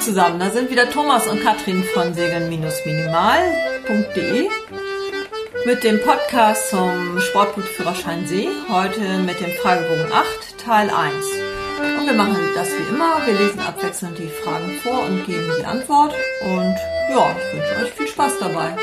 zusammen, 0.00 0.40
da 0.40 0.50
sind 0.50 0.70
wieder 0.70 0.88
Thomas 0.88 1.26
und 1.26 1.42
Katrin 1.42 1.84
von 1.84 2.14
segeln-minimal.de 2.14 4.48
mit 5.66 5.84
dem 5.84 6.00
Podcast 6.00 6.70
zum 6.70 7.20
Sportbootführerschein 7.20 8.26
See. 8.26 8.48
Heute 8.70 9.18
mit 9.26 9.38
dem 9.40 9.50
Fragebogen 9.60 10.10
8, 10.10 10.58
Teil 10.64 10.88
1. 10.88 11.14
Und 11.98 12.06
wir 12.06 12.14
machen 12.14 12.38
das 12.54 12.68
wie 12.68 12.88
immer. 12.88 13.18
Wir 13.26 13.34
lesen 13.34 13.60
abwechselnd 13.60 14.18
die 14.18 14.28
Fragen 14.28 14.70
vor 14.82 15.04
und 15.04 15.26
geben 15.26 15.52
die 15.60 15.66
Antwort. 15.66 16.14
Und 16.44 16.76
ja, 17.10 17.36
ich 17.36 17.52
wünsche 17.58 17.76
euch 17.84 17.92
viel 17.92 18.08
Spaß 18.08 18.38
dabei. 18.40 18.74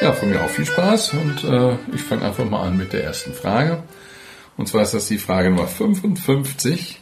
Ja, 0.00 0.12
von 0.12 0.30
mir 0.30 0.44
auch 0.44 0.50
viel 0.50 0.66
Spaß 0.66 1.14
und 1.14 1.42
äh, 1.42 1.76
ich 1.92 2.02
fange 2.02 2.24
einfach 2.24 2.44
mal 2.44 2.62
an 2.62 2.76
mit 2.76 2.92
der 2.92 3.02
ersten 3.02 3.34
Frage. 3.34 3.82
Und 4.56 4.68
zwar 4.68 4.82
ist 4.82 4.94
das 4.94 5.08
die 5.08 5.18
Frage 5.18 5.50
Nummer 5.50 5.66
55. 5.66 7.00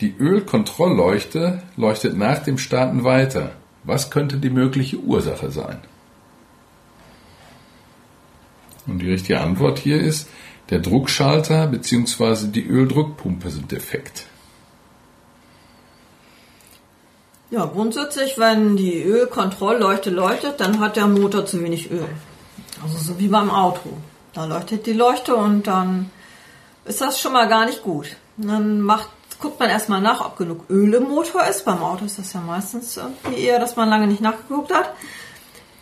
Die 0.00 0.14
Ölkontrollleuchte 0.18 1.62
leuchtet 1.76 2.16
nach 2.16 2.38
dem 2.38 2.56
Starten 2.56 3.04
weiter. 3.04 3.52
Was 3.84 4.10
könnte 4.10 4.38
die 4.38 4.50
mögliche 4.50 4.98
Ursache 4.98 5.50
sein? 5.50 5.78
Und 8.86 9.00
die 9.00 9.10
richtige 9.10 9.40
Antwort 9.40 9.78
hier 9.78 10.00
ist, 10.00 10.28
der 10.70 10.78
Druckschalter 10.78 11.66
bzw. 11.66 12.46
die 12.46 12.66
Öldruckpumpe 12.66 13.50
sind 13.50 13.70
defekt. 13.72 14.26
Ja, 17.50 17.66
grundsätzlich, 17.66 18.38
wenn 18.38 18.76
die 18.76 19.02
Ölkontrollleuchte 19.02 20.10
leuchtet, 20.10 20.60
dann 20.60 20.78
hat 20.78 20.96
der 20.96 21.08
Motor 21.08 21.44
zu 21.46 21.62
wenig 21.62 21.90
Öl. 21.90 22.08
Also 22.82 22.96
so 22.96 23.18
wie 23.18 23.28
beim 23.28 23.50
Auto. 23.50 23.90
Da 24.32 24.44
leuchtet 24.44 24.86
die 24.86 24.92
Leuchte 24.92 25.34
und 25.34 25.66
dann 25.66 26.10
ist 26.84 27.00
das 27.00 27.20
schon 27.20 27.32
mal 27.32 27.48
gar 27.48 27.66
nicht 27.66 27.82
gut. 27.82 28.16
Dann 28.36 28.80
macht 28.80 29.08
guckt 29.40 29.58
man 29.58 29.70
erstmal 29.70 30.00
nach, 30.00 30.24
ob 30.24 30.36
genug 30.36 30.64
Öl 30.68 30.94
im 30.94 31.04
Motor 31.04 31.46
ist. 31.46 31.64
Beim 31.64 31.82
Auto 31.82 32.04
ist 32.04 32.18
das 32.18 32.32
ja 32.32 32.40
meistens 32.40 32.96
irgendwie 32.96 33.42
eher, 33.42 33.58
dass 33.58 33.76
man 33.76 33.88
lange 33.88 34.06
nicht 34.06 34.20
nachgeguckt 34.20 34.72
hat. 34.72 34.92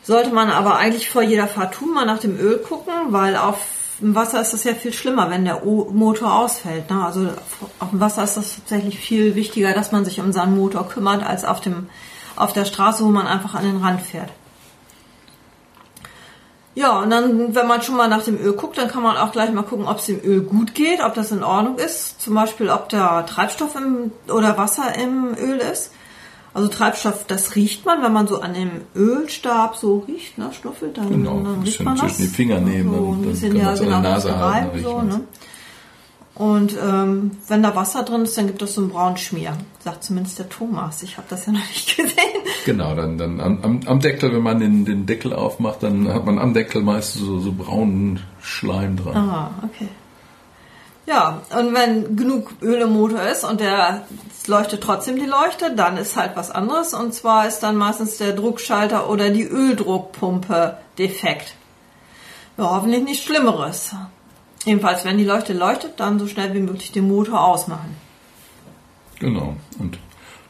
Sollte 0.02 0.30
man 0.30 0.50
aber 0.50 0.76
eigentlich 0.76 1.10
vor 1.10 1.22
jeder 1.22 1.48
Fahrt 1.48 1.74
tun, 1.74 1.92
mal 1.92 2.06
nach 2.06 2.18
dem 2.18 2.38
Öl 2.38 2.58
gucken, 2.58 2.94
weil 3.08 3.36
auf 3.36 3.58
dem 4.00 4.14
Wasser 4.14 4.40
ist 4.40 4.52
das 4.52 4.64
ja 4.64 4.74
viel 4.74 4.92
schlimmer, 4.92 5.28
wenn 5.28 5.44
der 5.44 5.62
Motor 5.64 6.34
ausfällt. 6.34 6.88
Ne? 6.88 7.04
Also 7.04 7.28
auf 7.78 7.90
dem 7.90 8.00
Wasser 8.00 8.24
ist 8.24 8.36
das 8.36 8.56
tatsächlich 8.56 8.98
viel 8.98 9.34
wichtiger, 9.34 9.72
dass 9.72 9.92
man 9.92 10.04
sich 10.04 10.20
um 10.20 10.32
seinen 10.32 10.56
Motor 10.56 10.88
kümmert, 10.88 11.26
als 11.26 11.44
auf, 11.44 11.60
dem, 11.60 11.88
auf 12.36 12.52
der 12.52 12.64
Straße, 12.64 13.04
wo 13.04 13.08
man 13.08 13.26
einfach 13.26 13.54
an 13.54 13.64
den 13.64 13.78
Rand 13.78 14.00
fährt. 14.00 14.30
Ja, 16.78 17.00
und 17.00 17.10
dann, 17.10 17.56
wenn 17.56 17.66
man 17.66 17.82
schon 17.82 17.96
mal 17.96 18.06
nach 18.06 18.22
dem 18.22 18.38
Öl 18.38 18.52
guckt, 18.52 18.78
dann 18.78 18.86
kann 18.86 19.02
man 19.02 19.16
auch 19.16 19.32
gleich 19.32 19.50
mal 19.50 19.64
gucken, 19.64 19.88
ob 19.88 19.98
es 19.98 20.06
dem 20.06 20.20
Öl 20.22 20.42
gut 20.42 20.76
geht, 20.76 21.02
ob 21.02 21.12
das 21.12 21.32
in 21.32 21.42
Ordnung 21.42 21.76
ist. 21.76 22.22
Zum 22.22 22.34
Beispiel, 22.34 22.70
ob 22.70 22.88
da 22.88 23.22
Treibstoff 23.22 23.74
im, 23.74 24.12
oder 24.32 24.56
Wasser 24.56 24.94
im 24.94 25.34
Öl 25.36 25.56
ist. 25.56 25.90
Also 26.54 26.68
Treibstoff, 26.68 27.24
das 27.26 27.56
riecht 27.56 27.84
man, 27.84 28.00
wenn 28.00 28.12
man 28.12 28.28
so 28.28 28.40
an 28.40 28.54
dem 28.54 28.70
Ölstab 28.94 29.74
so 29.74 30.04
riecht, 30.06 30.38
ne, 30.38 30.50
schnuffelt, 30.52 30.96
dann, 30.96 31.10
genau, 31.10 31.40
dann 31.40 31.62
riecht 31.62 31.82
man 31.82 31.96
das. 31.96 32.14
zwischen 32.14 32.22
die 32.22 32.28
Finger 32.28 32.60
nehmen, 32.60 32.94
so, 32.94 33.12
ein 33.12 33.22
bisschen, 33.22 33.56
ja, 33.56 33.74
genau, 33.74 34.00
Nase 34.00 34.38
halten, 34.38 34.82
so, 34.82 35.02
ne? 35.02 35.20
Und 36.38 36.76
ähm, 36.80 37.32
wenn 37.48 37.64
da 37.64 37.74
Wasser 37.74 38.04
drin 38.04 38.22
ist, 38.22 38.38
dann 38.38 38.46
gibt 38.46 38.62
es 38.62 38.74
so 38.74 38.80
einen 38.80 38.90
braunen 38.90 39.16
Schmier. 39.16 39.58
Sagt 39.82 40.04
zumindest 40.04 40.38
der 40.38 40.48
Thomas. 40.48 41.02
Ich 41.02 41.16
habe 41.16 41.26
das 41.28 41.46
ja 41.46 41.52
noch 41.52 41.66
nicht 41.66 41.96
gesehen. 41.96 42.14
Genau, 42.64 42.94
dann, 42.94 43.18
dann 43.18 43.40
am, 43.40 43.80
am 43.84 44.00
Deckel, 44.00 44.32
wenn 44.32 44.42
man 44.42 44.60
den, 44.60 44.84
den 44.84 45.04
Deckel 45.04 45.32
aufmacht, 45.32 45.82
dann 45.82 46.12
hat 46.14 46.24
man 46.24 46.38
am 46.38 46.54
Deckel 46.54 46.82
meist 46.82 47.14
so, 47.14 47.40
so 47.40 47.52
braunen 47.52 48.20
Schleim 48.40 48.96
dran. 48.96 49.16
Ah, 49.16 49.50
okay. 49.64 49.88
Ja, 51.06 51.40
und 51.58 51.74
wenn 51.74 52.16
genug 52.16 52.52
Öl 52.62 52.82
im 52.82 52.92
Motor 52.92 53.22
ist 53.22 53.42
und 53.42 53.60
der 53.60 54.02
leuchtet 54.46 54.82
trotzdem 54.82 55.16
die 55.16 55.26
Leuchte, 55.26 55.74
dann 55.74 55.96
ist 55.96 56.16
halt 56.16 56.36
was 56.36 56.52
anderes. 56.52 56.94
Und 56.94 57.14
zwar 57.14 57.48
ist 57.48 57.60
dann 57.60 57.76
meistens 57.76 58.18
der 58.18 58.32
Druckschalter 58.32 59.10
oder 59.10 59.30
die 59.30 59.48
Öldruckpumpe 59.48 60.76
defekt. 60.98 61.54
Ja, 62.58 62.70
hoffentlich 62.70 63.02
nichts 63.02 63.24
Schlimmeres. 63.24 63.94
Jedenfalls, 64.64 65.04
wenn 65.04 65.18
die 65.18 65.24
Leuchte 65.24 65.52
leuchtet, 65.52 65.98
dann 65.98 66.18
so 66.18 66.26
schnell 66.26 66.52
wie 66.54 66.60
möglich 66.60 66.92
den 66.92 67.08
Motor 67.08 67.44
ausmachen. 67.44 67.96
Genau. 69.18 69.56
Und 69.78 69.98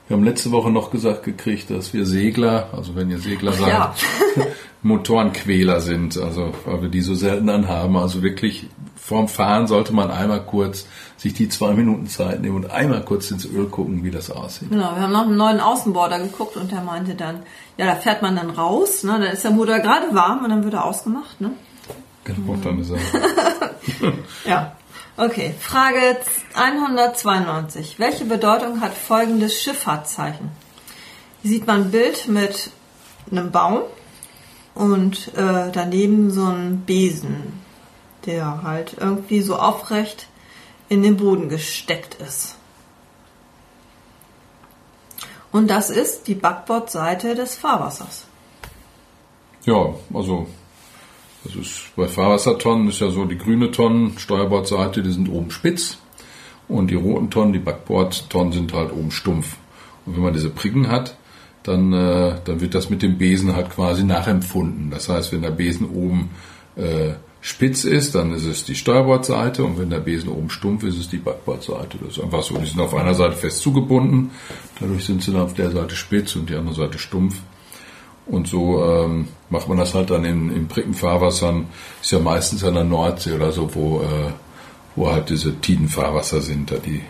wir 0.07 0.17
haben 0.17 0.25
letzte 0.25 0.51
Woche 0.53 0.71
noch 0.71 0.91
gesagt 0.91 1.25
gekriegt, 1.25 1.71
dass 1.71 1.93
wir 1.93 2.07
Segler, 2.07 2.71
also 2.73 2.97
wenn 2.97 3.11
ihr 3.11 3.19
Segler 3.19 3.53
seid, 3.53 3.69
ja. 3.69 3.95
Motorenquäler 4.83 5.81
sind, 5.81 6.17
also 6.17 6.53
weil 6.65 6.83
wir 6.83 6.89
die 6.89 7.01
so 7.01 7.15
selten 7.15 7.51
anhaben. 7.51 7.97
Also 7.97 8.23
wirklich 8.23 8.69
vorm 8.97 9.29
Fahren 9.29 9.67
sollte 9.67 9.93
man 9.93 10.11
einmal 10.11 10.43
kurz 10.45 10.87
sich 11.17 11.35
die 11.35 11.49
zwei 11.49 11.73
Minuten 11.73 12.07
Zeit 12.07 12.41
nehmen 12.41 12.57
und 12.57 12.71
einmal 12.71 13.05
kurz 13.05 13.31
ins 13.31 13.45
Öl 13.45 13.67
gucken, 13.67 14.05
wie 14.05 14.11
das 14.11 14.31
aussieht. 14.31 14.71
Genau, 14.71 14.95
wir 14.95 15.03
haben 15.03 15.13
noch 15.13 15.27
einen 15.27 15.37
neuen 15.37 15.61
Außenborder 15.61 16.21
geguckt 16.21 16.57
und 16.57 16.71
der 16.71 16.83
meinte 16.83 17.15
dann, 17.15 17.43
ja, 17.77 17.87
da 17.87 17.97
fährt 17.97 18.23
man 18.23 18.37
dann 18.37 18.51
raus, 18.51 19.03
ne, 19.03 19.13
dann 19.13 19.33
ist 19.33 19.45
der 19.45 19.51
Motor 19.51 19.81
gerade 19.81 20.15
warm 20.15 20.45
und 20.45 20.51
dann 20.51 20.65
wird 20.65 20.75
er 20.75 20.85
ausgemacht, 20.85 21.41
ne? 21.41 21.51
Genau, 22.29 22.57
er. 24.03 24.13
ja. 24.45 24.77
Okay, 25.17 25.55
Frage 25.59 26.19
192. 26.55 27.99
Welche 27.99 28.25
Bedeutung 28.25 28.81
hat 28.81 28.93
folgendes 28.95 29.61
Schifffahrtszeichen? 29.61 30.51
Hier 31.43 31.51
sieht 31.51 31.67
man 31.67 31.85
ein 31.85 31.91
Bild 31.91 32.29
mit 32.29 32.71
einem 33.31 33.51
Baum 33.51 33.83
und 34.75 35.29
äh, 35.35 35.73
daneben 35.73 36.31
so 36.31 36.45
ein 36.45 36.83
Besen, 36.87 37.61
der 38.27 38.63
halt 38.63 38.97
irgendwie 39.01 39.41
so 39.41 39.57
aufrecht 39.57 40.29
in 40.89 41.03
den 41.03 41.17
Boden 41.17 41.49
gesteckt 41.49 42.15
ist. 42.21 42.57
Und 45.51 45.69
das 45.69 45.91
ist 45.91 46.29
die 46.29 46.35
Backbordseite 46.35 47.35
des 47.35 47.57
Fahrwassers. 47.57 48.27
Ja, 49.65 49.95
also 50.13 50.47
das 51.49 51.67
ist 51.67 51.97
bei 51.97 52.07
Fahrwassertonnen 52.07 52.89
ist 52.89 53.01
ja 53.01 53.11
so, 53.11 53.25
die 53.25 53.39
grüne 53.39 53.71
Tonnen, 53.71 54.19
Steuerbordseite, 54.19 55.03
die 55.03 55.13
sind 55.13 55.29
oben 55.29 55.51
spitz 55.51 55.99
und 56.69 56.91
die 56.91 56.95
roten 56.95 57.31
Tonnen, 57.31 57.53
die 57.53 57.59
Backbordtonnen 57.59 58.53
sind 58.53 58.73
halt 58.73 58.93
oben 58.93 59.11
stumpf. 59.11 59.57
Und 60.07 60.17
wenn 60.17 60.23
man 60.23 60.33
diese 60.33 60.51
Pricken 60.51 60.89
hat, 60.89 61.17
dann, 61.63 61.93
äh, 61.93 62.37
dann 62.45 62.61
wird 62.61 62.75
das 62.75 62.91
mit 62.91 63.03
dem 63.03 63.19
Besen 63.19 63.55
halt 63.55 63.71
quasi 63.71 64.05
nachempfunden. 64.05 64.91
Das 64.91 65.09
heißt, 65.09 65.33
wenn 65.33 65.43
der 65.43 65.51
Besen 65.51 65.89
oben 65.89 66.31
äh, 66.77 67.15
spitz 67.41 67.85
ist, 67.85 68.15
dann 68.15 68.33
ist 68.33 68.47
es 68.47 68.65
die 68.65 68.75
Steuerbordseite 68.75 69.65
und 69.65 69.79
wenn 69.79 69.91
der 69.91 70.01
Besen 70.01 70.31
oben 70.31 70.51
stumpf 70.51 70.83
ist, 70.83 70.95
ist 70.95 71.01
es 71.01 71.09
die 71.09 71.19
Backbordseite. 71.19 71.99
Das 72.01 72.17
ist 72.17 72.23
einfach 72.23 72.43
so. 72.43 72.57
Die 72.59 72.67
sind 72.67 72.81
auf 72.81 72.95
einer 72.95 73.15
Seite 73.15 73.37
fest 73.37 73.61
zugebunden, 73.61 74.31
dadurch 74.81 75.05
sind 75.05 75.23
sie 75.23 75.33
dann 75.33 75.43
auf 75.43 75.55
der 75.55 75.71
Seite 75.71 75.95
spitz 75.95 76.37
und 76.37 76.51
die 76.51 76.55
andere 76.55 76.75
Seite 76.75 76.99
stumpf. 76.99 77.37
Und 78.29 78.47
so 78.47 78.85
ähm, 78.85 79.29
macht 79.49 79.69
man 79.69 79.79
das 79.79 79.95
halt 79.95 80.11
dann 80.11 80.25
in, 80.25 80.55
in 80.55 80.69
Brickenfahrwassern. 80.69 81.67
Ist 82.03 82.13
ja 82.13 82.19
meistens 82.19 82.63
an 82.63 82.75
der 82.75 82.85
Nordsee 82.85 83.33
oder 83.33 83.53
so, 83.53 83.75
wo, 83.75 84.03
äh, 84.03 84.33
wo 84.97 85.11
halt 85.11 85.31
diese 85.31 85.59
Tidenfahrwasser 85.61 86.41
sind. 86.41 86.71
Da 86.71 86.77
die 86.77 87.03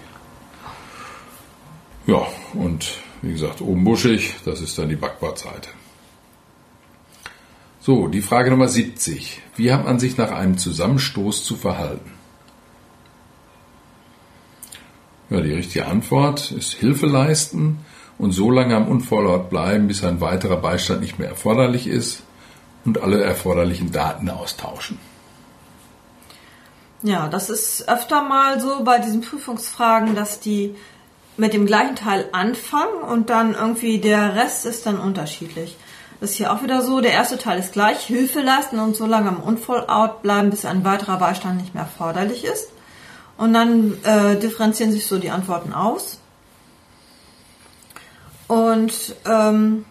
ja, 2.08 2.26
und 2.54 3.02
wie 3.20 3.32
gesagt, 3.32 3.60
oben 3.60 3.84
buschig, 3.84 4.36
das 4.46 4.62
ist 4.62 4.78
dann 4.78 4.88
die 4.88 4.96
Backbordseite. 4.96 5.68
So, 7.80 8.08
die 8.08 8.22
Frage 8.22 8.50
Nummer 8.50 8.66
70. 8.66 9.42
Wie 9.56 9.70
hat 9.70 9.84
man 9.84 9.98
sich 9.98 10.16
nach 10.16 10.30
einem 10.30 10.56
Zusammenstoß 10.56 11.44
zu 11.44 11.56
verhalten? 11.56 12.10
Ja, 15.28 15.42
die 15.42 15.52
richtige 15.52 15.84
Antwort 15.84 16.50
ist 16.50 16.72
Hilfe 16.72 17.04
leisten, 17.04 17.80
und 18.18 18.32
so 18.32 18.50
lange 18.50 18.76
am 18.76 18.88
Unfallort 18.88 19.50
bleiben, 19.50 19.86
bis 19.88 20.04
ein 20.04 20.20
weiterer 20.20 20.56
Beistand 20.56 21.00
nicht 21.00 21.18
mehr 21.18 21.28
erforderlich 21.28 21.86
ist 21.86 22.22
und 22.84 23.00
alle 23.00 23.22
erforderlichen 23.22 23.92
Daten 23.92 24.28
austauschen. 24.28 24.98
Ja, 27.02 27.28
das 27.28 27.48
ist 27.48 27.88
öfter 27.88 28.22
mal 28.22 28.60
so 28.60 28.82
bei 28.82 28.98
diesen 28.98 29.20
Prüfungsfragen, 29.20 30.16
dass 30.16 30.40
die 30.40 30.74
mit 31.36 31.52
dem 31.52 31.66
gleichen 31.66 31.94
Teil 31.94 32.28
anfangen 32.32 33.02
und 33.08 33.30
dann 33.30 33.54
irgendwie 33.54 33.98
der 33.98 34.34
Rest 34.34 34.66
ist 34.66 34.86
dann 34.86 34.98
unterschiedlich. 34.98 35.76
Das 36.20 36.30
ist 36.30 36.36
hier 36.36 36.52
auch 36.52 36.64
wieder 36.64 36.82
so, 36.82 37.00
der 37.00 37.12
erste 37.12 37.38
Teil 37.38 37.60
ist 37.60 37.72
gleich, 37.72 38.00
Hilfe 38.00 38.40
leisten 38.40 38.80
und 38.80 38.96
so 38.96 39.06
lange 39.06 39.28
am 39.28 39.40
Unfallort 39.40 40.22
bleiben, 40.22 40.50
bis 40.50 40.64
ein 40.64 40.84
weiterer 40.84 41.18
Beistand 41.18 41.60
nicht 41.60 41.74
mehr 41.74 41.84
erforderlich 41.84 42.44
ist. 42.44 42.70
Und 43.36 43.54
dann 43.54 43.96
äh, 44.02 44.36
differenzieren 44.36 44.90
sich 44.90 45.06
so 45.06 45.18
die 45.18 45.30
Antworten 45.30 45.72
aus. 45.72 46.17
Und 48.48 49.14
ähm, 49.26 49.84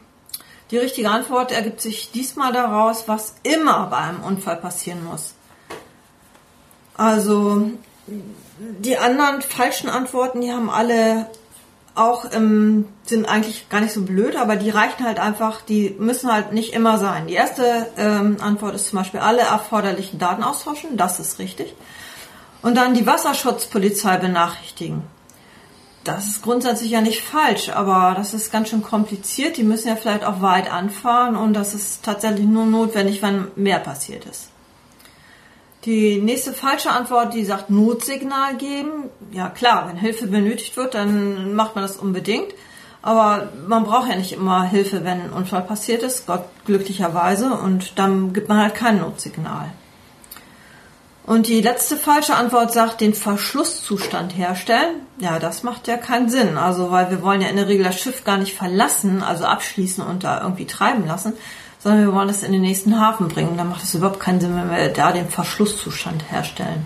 die 0.71 0.77
richtige 0.77 1.09
Antwort 1.09 1.51
ergibt 1.51 1.79
sich 1.79 2.11
diesmal 2.11 2.51
daraus, 2.51 3.07
was 3.07 3.35
immer 3.43 3.87
bei 3.87 3.97
einem 3.97 4.21
Unfall 4.23 4.57
passieren 4.57 5.05
muss. 5.05 5.33
Also 6.95 7.71
die 8.57 8.97
anderen 8.97 9.41
falschen 9.41 9.89
Antworten, 9.89 10.41
die 10.41 10.51
haben 10.51 10.69
alle 10.69 11.27
auch 11.93 12.25
im, 12.25 12.85
sind 13.05 13.25
eigentlich 13.25 13.69
gar 13.69 13.81
nicht 13.81 13.93
so 13.93 14.03
blöd, 14.03 14.35
aber 14.35 14.55
die 14.55 14.69
reichen 14.69 15.03
halt 15.03 15.19
einfach, 15.19 15.61
die 15.61 15.95
müssen 15.97 16.31
halt 16.31 16.53
nicht 16.53 16.73
immer 16.73 16.99
sein. 16.99 17.27
Die 17.27 17.33
erste 17.33 17.87
ähm, 17.97 18.37
Antwort 18.39 18.75
ist 18.75 18.87
zum 18.87 18.99
Beispiel 18.99 19.19
alle 19.19 19.41
erforderlichen 19.41 20.19
Daten 20.19 20.43
austauschen, 20.43 20.97
das 20.97 21.19
ist 21.19 21.39
richtig. 21.39 21.73
Und 22.61 22.75
dann 22.75 22.93
die 22.93 23.07
Wasserschutzpolizei 23.07 24.17
benachrichtigen. 24.17 25.03
Das 26.07 26.27
ist 26.27 26.41
grundsätzlich 26.41 26.91
ja 26.91 27.01
nicht 27.01 27.21
falsch, 27.21 27.69
aber 27.69 28.13
das 28.15 28.33
ist 28.33 28.51
ganz 28.51 28.69
schön 28.69 28.81
kompliziert. 28.81 29.57
Die 29.57 29.63
müssen 29.63 29.87
ja 29.87 29.95
vielleicht 29.95 30.23
auch 30.23 30.41
weit 30.41 30.71
anfahren 30.71 31.35
und 31.35 31.53
das 31.53 31.73
ist 31.73 32.03
tatsächlich 32.03 32.45
nur 32.45 32.65
notwendig, 32.65 33.21
wenn 33.21 33.47
mehr 33.55 33.79
passiert 33.79 34.25
ist. 34.25 34.49
Die 35.85 36.19
nächste 36.19 36.53
falsche 36.53 36.91
Antwort, 36.91 37.33
die 37.33 37.45
sagt 37.45 37.69
Notsignal 37.69 38.57
geben. 38.57 39.09
Ja 39.31 39.49
klar, 39.49 39.87
wenn 39.87 39.97
Hilfe 39.97 40.27
benötigt 40.27 40.75
wird, 40.75 40.95
dann 40.95 41.53
macht 41.53 41.75
man 41.75 41.83
das 41.83 41.97
unbedingt. 41.97 42.53
Aber 43.01 43.49
man 43.67 43.85
braucht 43.85 44.09
ja 44.09 44.15
nicht 44.15 44.33
immer 44.33 44.63
Hilfe, 44.63 45.05
wenn 45.05 45.21
ein 45.21 45.33
Unfall 45.33 45.61
passiert 45.61 46.03
ist, 46.03 46.27
Gott 46.27 46.43
glücklicherweise, 46.65 47.51
und 47.53 47.97
dann 47.97 48.33
gibt 48.33 48.49
man 48.49 48.57
halt 48.57 48.75
kein 48.75 48.99
Notsignal. 48.99 49.71
Und 51.27 51.47
die 51.47 51.59
letzte 51.59 51.97
falsche 51.97 52.35
Antwort 52.35 52.71
sagt, 52.71 53.01
den 53.01 53.13
Verschlusszustand 53.13 54.37
herstellen. 54.37 55.01
Ja, 55.19 55.39
das 55.39 55.61
macht 55.61 55.89
ja 55.89 55.97
keinen 55.97 56.29
Sinn. 56.29 56.57
Also, 56.57 56.89
weil 56.89 57.11
wir 57.11 57.21
wollen 57.21 57.41
ja 57.41 57.49
in 57.49 57.57
der 57.57 57.67
Regel 57.67 57.83
das 57.83 57.99
Schiff 57.99 58.23
gar 58.23 58.37
nicht 58.37 58.55
verlassen, 58.55 59.21
also 59.21 59.43
abschließen 59.43 60.01
und 60.01 60.23
da 60.23 60.41
irgendwie 60.41 60.65
treiben 60.65 61.05
lassen, 61.05 61.33
sondern 61.79 62.05
wir 62.05 62.13
wollen 62.13 62.29
es 62.29 62.43
in 62.43 62.53
den 62.53 62.61
nächsten 62.61 62.97
Hafen 62.97 63.27
bringen. 63.27 63.57
Dann 63.57 63.67
macht 63.67 63.83
es 63.83 63.93
überhaupt 63.93 64.21
keinen 64.21 64.39
Sinn, 64.39 64.55
wenn 64.55 64.71
wir 64.71 64.87
da 64.87 65.11
den 65.11 65.27
Verschlusszustand 65.27 66.31
herstellen. 66.31 66.85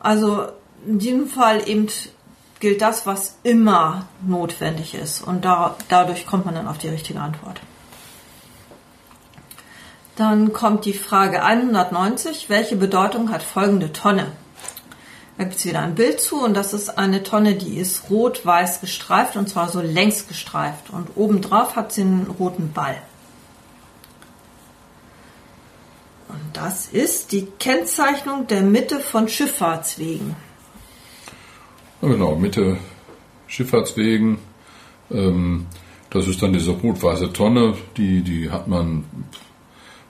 Also, 0.00 0.46
in 0.86 0.98
diesem 0.98 1.26
Fall 1.26 1.68
eben 1.68 1.88
gilt 2.60 2.80
das, 2.80 3.04
was 3.04 3.36
immer 3.42 4.06
notwendig 4.26 4.94
ist. 4.94 5.20
Und 5.20 5.44
da, 5.44 5.76
dadurch 5.90 6.24
kommt 6.24 6.46
man 6.46 6.54
dann 6.54 6.66
auf 6.66 6.78
die 6.78 6.88
richtige 6.88 7.20
Antwort. 7.20 7.60
Dann 10.16 10.54
kommt 10.54 10.86
die 10.86 10.94
Frage 10.94 11.44
190. 11.44 12.48
Welche 12.48 12.76
Bedeutung 12.76 13.30
hat 13.30 13.42
folgende 13.42 13.92
Tonne? 13.92 14.32
Da 15.36 15.44
gibt 15.44 15.56
es 15.56 15.66
wieder 15.66 15.82
ein 15.82 15.94
Bild 15.94 16.20
zu 16.20 16.42
und 16.42 16.54
das 16.54 16.72
ist 16.72 16.96
eine 16.96 17.22
Tonne, 17.22 17.54
die 17.54 17.76
ist 17.76 18.08
rot-weiß 18.08 18.80
gestreift 18.80 19.36
und 19.36 19.50
zwar 19.50 19.68
so 19.68 19.82
längs 19.82 20.26
gestreift. 20.26 20.88
Und 20.90 21.10
obendrauf 21.16 21.76
hat 21.76 21.92
sie 21.92 22.00
einen 22.00 22.34
roten 22.38 22.72
Ball. 22.72 22.96
Und 26.28 26.40
das 26.54 26.86
ist 26.86 27.32
die 27.32 27.46
Kennzeichnung 27.58 28.46
der 28.46 28.62
Mitte 28.62 29.00
von 29.00 29.28
Schifffahrtswegen. 29.28 30.34
genau, 32.00 32.36
Mitte 32.36 32.78
Schifffahrtswegen. 33.46 34.38
Ähm, 35.10 35.66
das 36.08 36.26
ist 36.26 36.42
dann 36.42 36.54
diese 36.54 36.70
rot-weiße 36.70 37.34
Tonne, 37.34 37.74
die, 37.98 38.22
die 38.22 38.50
hat 38.50 38.66
man 38.66 39.04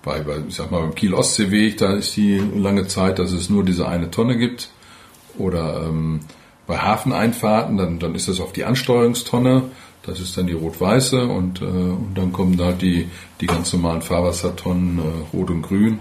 bei, 0.07 0.21
bei 0.21 0.39
ich 0.49 0.55
sag 0.55 0.71
mal, 0.71 0.81
beim 0.81 0.95
Kiel-Ostseeweg, 0.95 1.77
da 1.77 1.93
ist 1.93 2.17
die 2.17 2.39
lange 2.39 2.87
Zeit, 2.87 3.19
dass 3.19 3.33
es 3.33 3.51
nur 3.51 3.65
diese 3.65 3.87
eine 3.89 4.11
Tonne 4.11 4.39
gibt. 4.39 4.71
Oder 5.37 5.85
ähm, 5.85 6.21
bei 6.67 6.79
Hafeneinfahrten, 6.79 7.77
dann, 7.77 7.99
dann 7.99 8.15
ist 8.15 8.29
das 8.29 8.41
auf 8.41 8.53
die 8.53 8.65
Ansteuerungstonne. 8.65 9.65
Das 10.05 10.21
ist 10.21 10.39
dann 10.39 10.47
die 10.47 10.53
rot-weiße 10.53 11.27
und, 11.27 11.61
äh, 11.61 11.65
und 11.65 12.13
dann 12.15 12.33
kommen 12.33 12.57
da 12.57 12.71
die, 12.71 13.09
die 13.41 13.47
ganz 13.47 13.73
normalen 13.73 14.01
Fahrwassertonnen, 14.01 14.99
äh, 14.99 15.37
rot 15.37 15.51
und 15.51 15.63
grün. 15.63 15.99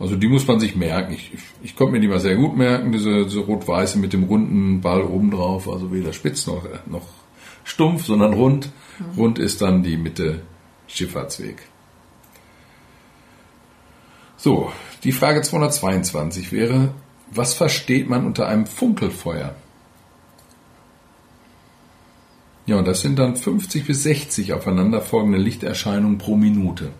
Also 0.00 0.16
die 0.16 0.26
muss 0.26 0.46
man 0.46 0.58
sich 0.58 0.74
merken. 0.74 1.14
Ich, 1.14 1.32
ich, 1.32 1.40
ich 1.62 1.76
konnte 1.76 1.92
mir 1.92 2.00
die 2.00 2.08
mal 2.08 2.20
sehr 2.20 2.34
gut 2.34 2.56
merken, 2.56 2.90
diese, 2.90 3.24
diese 3.24 3.40
rot-weiße 3.40 3.98
mit 3.98 4.12
dem 4.12 4.24
runden 4.24 4.80
Ball 4.80 5.02
oben 5.02 5.30
drauf, 5.30 5.70
also 5.70 5.92
weder 5.92 6.12
spitz 6.12 6.48
noch, 6.48 6.64
noch 6.86 7.06
stumpf, 7.62 8.04
sondern 8.04 8.34
rund. 8.34 8.70
Mhm. 8.98 9.18
Rund 9.18 9.38
ist 9.38 9.62
dann 9.62 9.84
die 9.84 9.96
Mitte 9.96 10.40
Schifffahrtsweg. 10.88 11.62
So, 14.46 14.70
die 15.02 15.10
Frage 15.10 15.42
222 15.42 16.52
wäre, 16.52 16.90
was 17.32 17.54
versteht 17.54 18.08
man 18.08 18.24
unter 18.24 18.46
einem 18.46 18.64
Funkelfeuer? 18.64 19.56
Ja, 22.64 22.76
und 22.76 22.86
das 22.86 23.00
sind 23.00 23.18
dann 23.18 23.34
50 23.34 23.84
bis 23.84 24.04
60 24.04 24.52
aufeinanderfolgende 24.52 25.38
Lichterscheinungen 25.38 26.18
pro 26.18 26.36
Minute. 26.36 26.92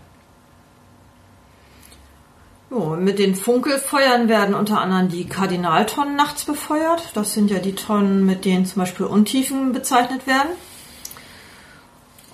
Oh, 2.73 2.97
mit 2.97 3.21
den 3.21 3.37
Funkelfeuern 3.37 4.29
werden 4.29 4.57
unter 4.57 4.81
anderem 4.81 5.09
die 5.09 5.29
Kardinaltonnen 5.29 6.17
nachts 6.17 6.47
befeuert. 6.47 7.13
Das 7.15 7.33
sind 7.33 7.49
ja 7.53 7.61
die 7.61 7.77
Tonnen, 7.77 8.27
mit 8.27 8.45
denen 8.45 8.67
zum 8.67 8.81
Beispiel 8.81 9.07
Untiefen 9.07 9.73
bezeichnet 9.73 10.27
werden 10.27 10.51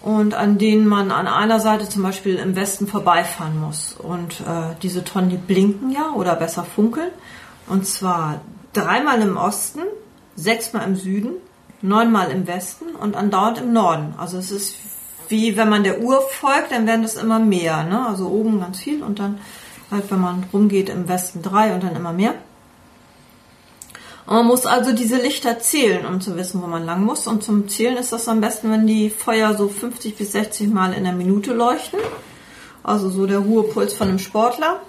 und 0.03 0.35
an 0.35 0.59
denen 0.59 0.87
man 0.87 1.11
an 1.11 1.27
einer 1.27 1.61
Seite 1.61 1.89
zum 1.89 2.03
Beispiel 2.03 2.37
im 2.37 2.57
Westen 2.57 2.87
vorbeifahren 2.87 3.61
muss. 3.61 3.95
Und 3.97 4.41
äh, 4.41 4.75
diese 4.83 5.05
Tonnen, 5.05 5.31
die 5.31 5.37
blinken 5.37 5.93
ja 5.93 6.13
oder 6.15 6.35
besser 6.35 6.65
funkeln. 6.65 7.11
Und 7.69 7.87
zwar 7.87 8.41
dreimal 8.73 9.21
im 9.23 9.37
Osten, 9.37 9.81
sechsmal 10.35 10.87
im 10.87 10.97
Süden, 10.97 11.31
neunmal 11.83 12.31
im 12.31 12.47
Westen 12.47 12.97
und 13.01 13.17
andauernd 13.17 13.59
im 13.59 13.73
Norden. 13.73 14.15
Also 14.19 14.39
es 14.39 14.51
ist 14.51 14.75
wie 15.33 15.57
wenn 15.57 15.71
man 15.71 15.83
der 15.83 16.03
Uhr 16.03 16.21
folgt, 16.21 16.73
dann 16.73 16.87
werden 16.87 17.03
das 17.03 17.15
immer 17.15 17.39
mehr. 17.39 17.85
Ne? 17.85 18.07
Also 18.07 18.29
oben 18.29 18.61
ganz 18.61 18.79
viel 18.79 19.03
und 19.03 19.19
dann 19.19 19.39
halt, 19.91 20.11
wenn 20.11 20.21
man 20.21 20.45
rumgeht, 20.53 20.91
im 20.91 21.09
Westen 21.09 21.43
drei 21.43 21.75
und 21.75 21.83
dann 21.83 21.97
immer 21.97 22.13
mehr. 22.13 22.35
Man 24.27 24.47
muss 24.47 24.67
also 24.67 24.93
diese 24.93 25.17
Lichter 25.17 25.59
zählen, 25.59 26.07
um 26.07 26.21
zu 26.21 26.37
wissen, 26.37 26.63
wo 26.63 26.67
man 26.67 26.85
lang 26.85 27.05
muss. 27.05 27.27
Und 27.27 27.43
zum 27.43 27.69
Zählen 27.69 27.97
ist 27.97 28.13
das 28.13 28.29
am 28.29 28.41
besten, 28.41 28.71
wenn 28.71 28.87
die 28.87 29.11
Feuer 29.11 29.57
so 29.57 29.69
50 29.69 30.17
bis 30.17 30.33
60 30.33 30.69
Mal 30.69 30.93
in 30.93 31.05
der 31.05 31.13
Minute 31.13 31.53
leuchten. 31.53 31.99
Also 32.83 33.11
so 33.11 33.27
der 33.27 33.41
Ruhepuls 33.41 33.95
von 33.95 34.09
einem 34.09 34.19
Sportler. 34.19 34.81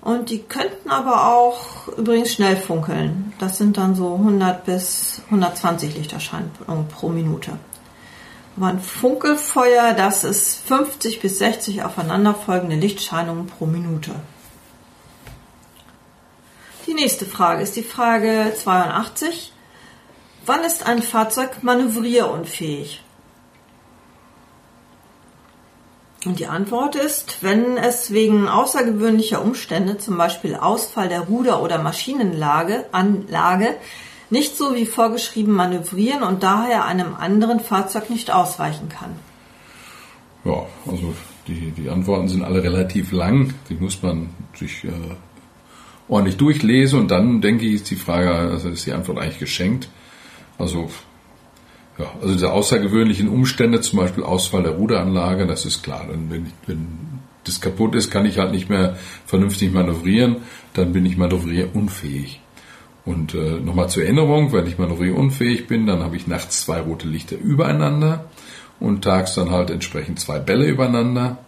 Und 0.00 0.30
die 0.30 0.42
könnten 0.42 0.90
aber 0.90 1.34
auch 1.34 1.88
übrigens 1.96 2.32
schnell 2.32 2.56
funkeln. 2.56 3.32
Das 3.38 3.58
sind 3.58 3.76
dann 3.78 3.94
so 3.94 4.14
100 4.14 4.64
bis 4.64 5.22
120 5.26 5.96
Lichterscheinungen 5.96 6.88
pro 6.88 7.08
Minute. 7.08 7.52
Aber 8.56 8.66
ein 8.66 8.80
Funkelfeuer, 8.80 9.94
das 9.94 10.22
ist 10.22 10.60
50 10.68 11.20
bis 11.20 11.38
60 11.38 11.82
aufeinanderfolgende 11.82 12.76
Lichtscheinungen 12.76 13.46
pro 13.46 13.66
Minute. 13.66 14.12
Die 16.86 16.94
nächste 16.94 17.24
Frage 17.24 17.62
ist 17.62 17.76
die 17.76 17.82
Frage 17.82 18.52
82. 18.54 19.52
Wann 20.44 20.60
ist 20.64 20.86
ein 20.86 21.02
Fahrzeug 21.02 21.62
manövrierunfähig? 21.62 23.02
Und 26.26 26.38
die 26.38 26.46
Antwort 26.46 26.94
ist, 26.96 27.42
wenn 27.42 27.76
es 27.76 28.10
wegen 28.10 28.48
außergewöhnlicher 28.48 29.42
Umstände, 29.42 29.98
zum 29.98 30.16
Beispiel 30.16 30.54
Ausfall 30.56 31.08
der 31.08 31.22
Ruder- 31.22 31.62
oder 31.62 31.82
Maschinenlage, 31.82 32.86
nicht 34.30 34.56
so 34.56 34.74
wie 34.74 34.86
vorgeschrieben 34.86 35.54
manövrieren 35.54 36.22
und 36.22 36.42
daher 36.42 36.84
einem 36.84 37.14
anderen 37.14 37.60
Fahrzeug 37.60 38.10
nicht 38.10 38.30
ausweichen 38.30 38.88
kann. 38.88 39.14
Ja, 40.44 40.66
also 40.90 41.14
die, 41.46 41.70
die 41.70 41.88
Antworten 41.88 42.28
sind 42.28 42.42
alle 42.42 42.62
relativ 42.62 43.12
lang. 43.12 43.54
Die 43.68 43.74
muss 43.74 44.02
man 44.02 44.30
sich 44.54 44.84
äh, 44.84 44.90
ordentlich 46.08 46.36
durchlese 46.36 46.96
und 46.96 47.10
dann 47.10 47.40
denke 47.40 47.66
ich, 47.66 47.74
ist 47.74 47.90
die 47.90 47.96
Frage, 47.96 48.30
also 48.34 48.68
ist 48.68 48.86
die 48.86 48.92
Antwort 48.92 49.18
eigentlich 49.18 49.38
geschenkt. 49.38 49.88
Also, 50.58 50.90
ja, 51.98 52.06
also 52.20 52.32
diese 52.32 52.52
außergewöhnlichen 52.52 53.28
Umstände, 53.28 53.80
zum 53.80 54.00
Beispiel 54.00 54.22
Ausfall 54.22 54.62
der 54.62 54.72
Ruderanlage, 54.72 55.46
das 55.46 55.64
ist 55.64 55.82
klar. 55.82 56.06
Wenn, 56.08 56.30
wenn, 56.30 56.52
wenn 56.66 56.98
das 57.44 57.60
kaputt 57.60 57.94
ist, 57.94 58.10
kann 58.10 58.26
ich 58.26 58.38
halt 58.38 58.52
nicht 58.52 58.68
mehr 58.68 58.96
vernünftig 59.26 59.72
manövrieren, 59.72 60.36
dann 60.74 60.92
bin 60.92 61.06
ich 61.06 61.16
manövrierunfähig. 61.16 62.40
Und 63.04 63.34
äh, 63.34 63.60
nochmal 63.60 63.90
zur 63.90 64.04
Erinnerung, 64.04 64.52
wenn 64.52 64.66
ich 64.66 64.78
manövrierunfähig 64.78 65.66
bin, 65.66 65.86
dann 65.86 66.02
habe 66.02 66.16
ich 66.16 66.26
nachts 66.26 66.64
zwei 66.64 66.80
rote 66.80 67.06
Lichter 67.06 67.36
übereinander 67.36 68.30
und 68.80 69.04
tags 69.04 69.34
dann 69.34 69.50
halt 69.50 69.70
entsprechend 69.70 70.20
zwei 70.20 70.38
Bälle 70.38 70.66
übereinander. 70.66 71.38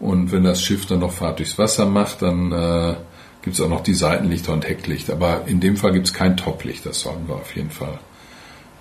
Und 0.00 0.32
wenn 0.32 0.44
das 0.44 0.62
Schiff 0.62 0.86
dann 0.86 1.00
noch 1.00 1.12
Fahrt 1.12 1.38
durchs 1.38 1.58
Wasser 1.58 1.86
macht, 1.86 2.22
dann 2.22 2.52
äh, 2.52 2.94
gibt 3.42 3.56
es 3.56 3.60
auch 3.60 3.68
noch 3.68 3.82
die 3.82 3.94
Seitenlichter 3.94 4.52
und 4.52 4.68
Hecklicht. 4.68 5.10
Aber 5.10 5.42
in 5.46 5.60
dem 5.60 5.76
Fall 5.76 5.92
gibt 5.92 6.06
es 6.06 6.14
kein 6.14 6.36
Toplicht, 6.36 6.86
das 6.86 7.00
sollten 7.00 7.28
wir 7.28 7.36
auf 7.36 7.54
jeden 7.54 7.70
Fall 7.70 7.98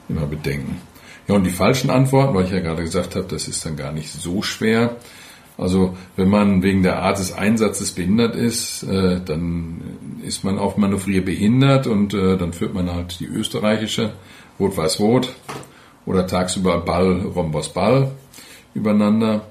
immer 0.10 0.26
bedenken. 0.26 0.82
Ja, 1.28 1.36
und 1.36 1.44
die 1.44 1.52
falschen 1.52 1.90
Antworten, 1.90 2.34
weil 2.34 2.46
ich 2.46 2.52
ja 2.52 2.60
gerade 2.60 2.84
gesagt 2.84 3.16
habe, 3.16 3.26
das 3.28 3.48
ist 3.48 3.66
dann 3.66 3.76
gar 3.76 3.92
nicht 3.92 4.12
so 4.12 4.42
schwer. 4.42 4.96
Also 5.58 5.98
wenn 6.16 6.30
man 6.30 6.62
wegen 6.62 6.84
der 6.84 7.02
Art 7.02 7.20
des 7.20 7.34
Einsatzes 7.34 7.92
behindert 7.92 8.36
ist, 8.36 8.84
äh, 8.84 9.20
dann 9.24 9.82
ist 10.24 10.44
man 10.44 10.60
auch 10.60 10.78
manövrierbehindert 10.78 11.88
und 11.88 12.14
äh, 12.14 12.38
dann 12.38 12.54
führt 12.54 12.74
man 12.74 12.94
halt 12.94 13.20
die 13.20 13.26
österreichische 13.26 14.14
Rot-Weiß-Rot 14.60 15.34
oder 16.06 16.28
tagsüber 16.28 16.80
Ball, 16.80 17.22
Rhombos, 17.22 17.70
Ball 17.70 18.12
übereinander. 18.74 19.48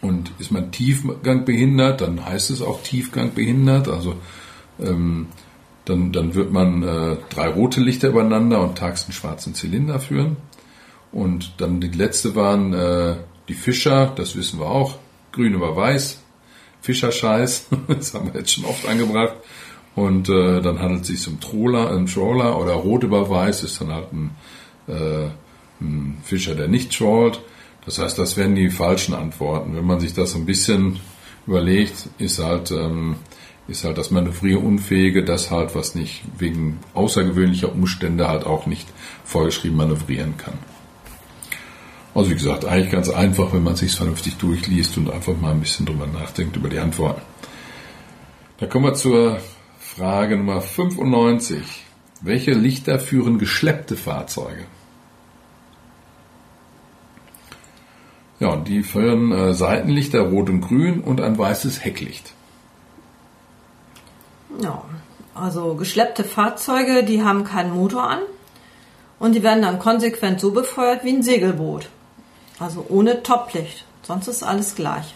Und 0.00 0.30
ist 0.38 0.52
man 0.52 0.70
tiefgangbehindert, 0.70 2.00
dann 2.00 2.24
heißt 2.24 2.50
es 2.50 2.62
auch 2.62 2.82
tiefgangbehindert. 2.82 3.88
Also 3.88 4.16
ähm, 4.80 5.26
dann, 5.84 6.12
dann 6.12 6.34
wird 6.34 6.52
man 6.52 6.82
äh, 6.82 7.16
drei 7.30 7.48
rote 7.48 7.80
Lichter 7.80 8.08
übereinander 8.08 8.60
und 8.62 8.78
tags 8.78 9.04
einen 9.04 9.12
schwarzen 9.12 9.54
Zylinder 9.54 9.98
führen. 9.98 10.36
Und 11.10 11.54
dann 11.58 11.80
die 11.80 11.88
letzte 11.88 12.36
waren 12.36 12.74
äh, 12.74 13.16
die 13.48 13.54
Fischer, 13.54 14.12
das 14.14 14.36
wissen 14.36 14.60
wir 14.60 14.66
auch, 14.66 14.98
grün 15.32 15.54
über 15.54 15.74
weiß, 15.74 16.20
Fischerscheiß, 16.82 17.68
das 17.88 18.14
haben 18.14 18.32
wir 18.32 18.40
jetzt 18.40 18.52
schon 18.52 18.66
oft 18.66 18.86
angebracht. 18.86 19.34
Und 19.94 20.28
äh, 20.28 20.60
dann 20.60 20.78
handelt 20.78 21.02
es 21.02 21.08
sich 21.08 21.26
um 21.26 21.40
Troller, 21.40 21.90
einen 21.90 22.06
Trawler 22.06 22.60
oder 22.60 22.74
rot 22.74 23.02
über 23.02 23.28
weiß 23.28 23.64
ist 23.64 23.80
dann 23.80 23.92
halt 23.92 24.12
ein, 24.12 24.30
äh, 24.86 25.28
ein 25.80 26.18
Fischer, 26.22 26.54
der 26.54 26.68
nicht 26.68 26.96
trawlt. 26.96 27.40
Das 27.88 27.98
heißt, 27.98 28.18
das 28.18 28.36
wären 28.36 28.54
die 28.54 28.68
falschen 28.68 29.14
Antworten. 29.14 29.74
Wenn 29.74 29.86
man 29.86 29.98
sich 29.98 30.12
das 30.12 30.34
ein 30.34 30.44
bisschen 30.44 31.00
überlegt, 31.46 32.10
ist 32.18 32.38
halt, 32.38 32.70
ähm, 32.70 33.16
ist 33.66 33.84
halt 33.84 33.96
das 33.96 34.10
Manövrierunfähige 34.10 35.24
das 35.24 35.50
halt, 35.50 35.74
was 35.74 35.94
nicht 35.94 36.22
wegen 36.36 36.80
außergewöhnlicher 36.92 37.72
Umstände 37.72 38.28
halt 38.28 38.44
auch 38.44 38.66
nicht 38.66 38.86
vorgeschrieben 39.24 39.78
manövrieren 39.78 40.36
kann. 40.36 40.52
Also 42.14 42.28
wie 42.28 42.34
gesagt, 42.34 42.66
eigentlich 42.66 42.92
ganz 42.92 43.08
einfach, 43.08 43.54
wenn 43.54 43.62
man 43.62 43.74
sich 43.74 43.94
vernünftig 43.94 44.36
durchliest 44.36 44.98
und 44.98 45.10
einfach 45.10 45.40
mal 45.40 45.52
ein 45.52 45.60
bisschen 45.60 45.86
drüber 45.86 46.06
nachdenkt 46.06 46.56
über 46.56 46.68
die 46.68 46.80
Antworten. 46.80 47.22
Da 48.58 48.66
kommen 48.66 48.84
wir 48.84 48.94
zur 48.96 49.40
Frage 49.78 50.36
Nummer 50.36 50.60
95. 50.60 51.62
Welche 52.20 52.50
Lichter 52.50 52.98
führen 52.98 53.38
geschleppte 53.38 53.96
Fahrzeuge? 53.96 54.66
Ja, 58.40 58.48
und 58.48 58.68
die 58.68 58.82
führen 58.82 59.32
äh, 59.32 59.52
Seitenlichter 59.52 60.20
rot 60.20 60.48
und 60.48 60.60
grün 60.60 61.00
und 61.00 61.20
ein 61.20 61.36
weißes 61.36 61.84
Hecklicht. 61.84 62.32
Ja, 64.60 64.84
also 65.34 65.74
geschleppte 65.74 66.24
Fahrzeuge, 66.24 67.04
die 67.04 67.22
haben 67.22 67.44
keinen 67.44 67.72
Motor 67.72 68.08
an 68.08 68.20
und 69.18 69.34
die 69.34 69.42
werden 69.42 69.62
dann 69.62 69.78
konsequent 69.78 70.40
so 70.40 70.52
befeuert 70.52 71.04
wie 71.04 71.10
ein 71.10 71.22
Segelboot. 71.22 71.88
Also 72.58 72.86
ohne 72.88 73.22
Toplicht. 73.22 73.84
Sonst 74.02 74.28
ist 74.28 74.42
alles 74.42 74.74
gleich. 74.74 75.14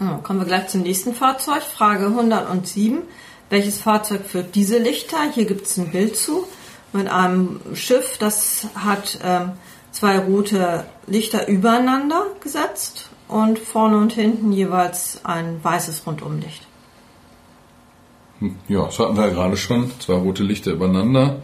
Ja, 0.00 0.20
kommen 0.22 0.40
wir 0.40 0.46
gleich 0.46 0.68
zum 0.68 0.82
nächsten 0.82 1.14
Fahrzeug. 1.14 1.62
Frage 1.62 2.06
107. 2.06 3.02
Welches 3.48 3.80
Fahrzeug 3.80 4.26
führt 4.26 4.54
diese 4.54 4.78
Lichter? 4.78 5.30
Hier 5.32 5.46
gibt 5.46 5.66
es 5.66 5.78
ein 5.78 5.90
Bild 5.90 6.16
zu 6.16 6.46
mit 6.92 7.08
einem 7.08 7.60
Schiff, 7.74 8.16
das 8.18 8.68
hat 8.74 9.18
ähm, 9.22 9.52
zwei 9.92 10.18
rote 10.18 10.84
Lichter 11.06 11.48
übereinander 11.48 12.26
gesetzt 12.40 13.10
und 13.28 13.58
vorne 13.58 13.98
und 13.98 14.12
hinten 14.12 14.52
jeweils 14.52 15.20
ein 15.24 15.62
weißes 15.62 16.06
Rundumlicht. 16.06 16.66
Hm, 18.40 18.56
ja, 18.68 18.84
das 18.84 18.98
hatten 18.98 19.16
wir 19.16 19.28
ja 19.28 19.32
gerade 19.32 19.56
schon. 19.56 19.90
Zwei 20.00 20.14
rote 20.14 20.42
Lichter 20.42 20.72
übereinander. 20.72 21.42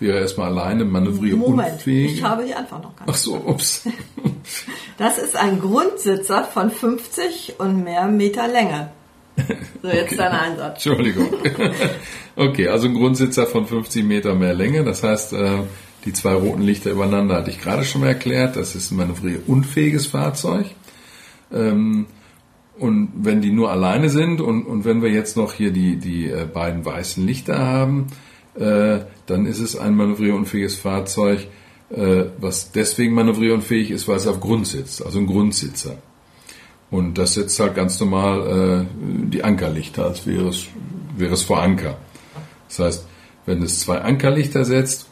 Wäre 0.00 0.18
erstmal 0.18 0.50
alleine 0.50 0.84
manövrierunfähig. 0.84 1.46
Moment, 1.48 1.86
ich 1.86 2.22
habe 2.22 2.44
die 2.44 2.54
Antwort 2.54 2.82
noch 2.82 2.96
gar 2.96 3.06
nicht. 3.06 3.14
Ach 3.14 3.18
so, 3.18 3.36
ups. 3.36 3.84
Das 4.96 5.18
ist 5.18 5.34
ein 5.34 5.58
Grundsitzer 5.58 6.44
von 6.44 6.70
50 6.70 7.54
und 7.58 7.82
mehr 7.82 8.06
Meter 8.06 8.46
Länge. 8.46 8.90
So, 9.82 9.90
jetzt 9.90 10.12
okay. 10.12 10.16
dein 10.16 10.32
Einsatz. 10.32 10.86
Entschuldigung. 10.86 11.28
Okay, 12.36 12.66
also 12.66 12.88
ein 12.88 12.94
Grundsitzer 12.94 13.46
von 13.46 13.64
50 13.64 14.04
Meter 14.04 14.34
mehr 14.34 14.54
Länge. 14.54 14.82
Das 14.82 15.04
heißt, 15.04 15.34
äh, 15.34 15.58
die 16.04 16.12
zwei 16.12 16.34
roten 16.34 16.62
Lichter 16.62 16.90
übereinander 16.90 17.36
hatte 17.36 17.50
ich 17.50 17.60
gerade 17.60 17.84
schon 17.84 18.00
mal 18.00 18.08
erklärt. 18.08 18.56
Das 18.56 18.74
ist 18.74 18.90
ein 18.90 18.96
manövrierunfähiges 18.96 20.08
Fahrzeug. 20.08 20.66
Ähm, 21.52 22.06
und 22.76 23.12
wenn 23.14 23.40
die 23.40 23.52
nur 23.52 23.70
alleine 23.70 24.10
sind 24.10 24.40
und, 24.40 24.64
und 24.64 24.84
wenn 24.84 25.00
wir 25.00 25.10
jetzt 25.10 25.36
noch 25.36 25.52
hier 25.52 25.70
die, 25.70 25.96
die 25.96 26.28
äh, 26.28 26.44
beiden 26.44 26.84
weißen 26.84 27.24
Lichter 27.24 27.58
haben, 27.58 28.08
äh, 28.56 29.00
dann 29.26 29.46
ist 29.46 29.60
es 29.60 29.76
ein 29.76 29.94
manövrierunfähiges 29.94 30.76
Fahrzeug, 30.76 31.46
was 31.90 32.72
deswegen 32.72 33.14
manövrierunfähig 33.14 33.92
ist, 33.92 34.08
weil 34.08 34.16
es 34.16 34.26
auf 34.26 34.40
Grund 34.40 34.66
sitzt, 34.66 35.04
also 35.04 35.20
ein 35.20 35.26
Grundsitzer. 35.26 35.98
Und 36.90 37.18
das 37.18 37.34
setzt 37.34 37.58
halt 37.58 37.74
ganz 37.74 37.98
normal 37.98 38.86
die 39.00 39.42
Ankerlichter, 39.42 40.04
als 40.04 40.26
wäre 40.26 40.48
es, 40.48 40.66
wäre 41.16 41.34
es 41.34 41.42
vor 41.42 41.60
Anker. 41.60 41.96
Das 42.68 42.78
heißt, 42.78 43.06
wenn 43.46 43.62
es 43.62 43.80
zwei 43.80 44.00
Ankerlichter 44.00 44.64
setzt, 44.64 45.06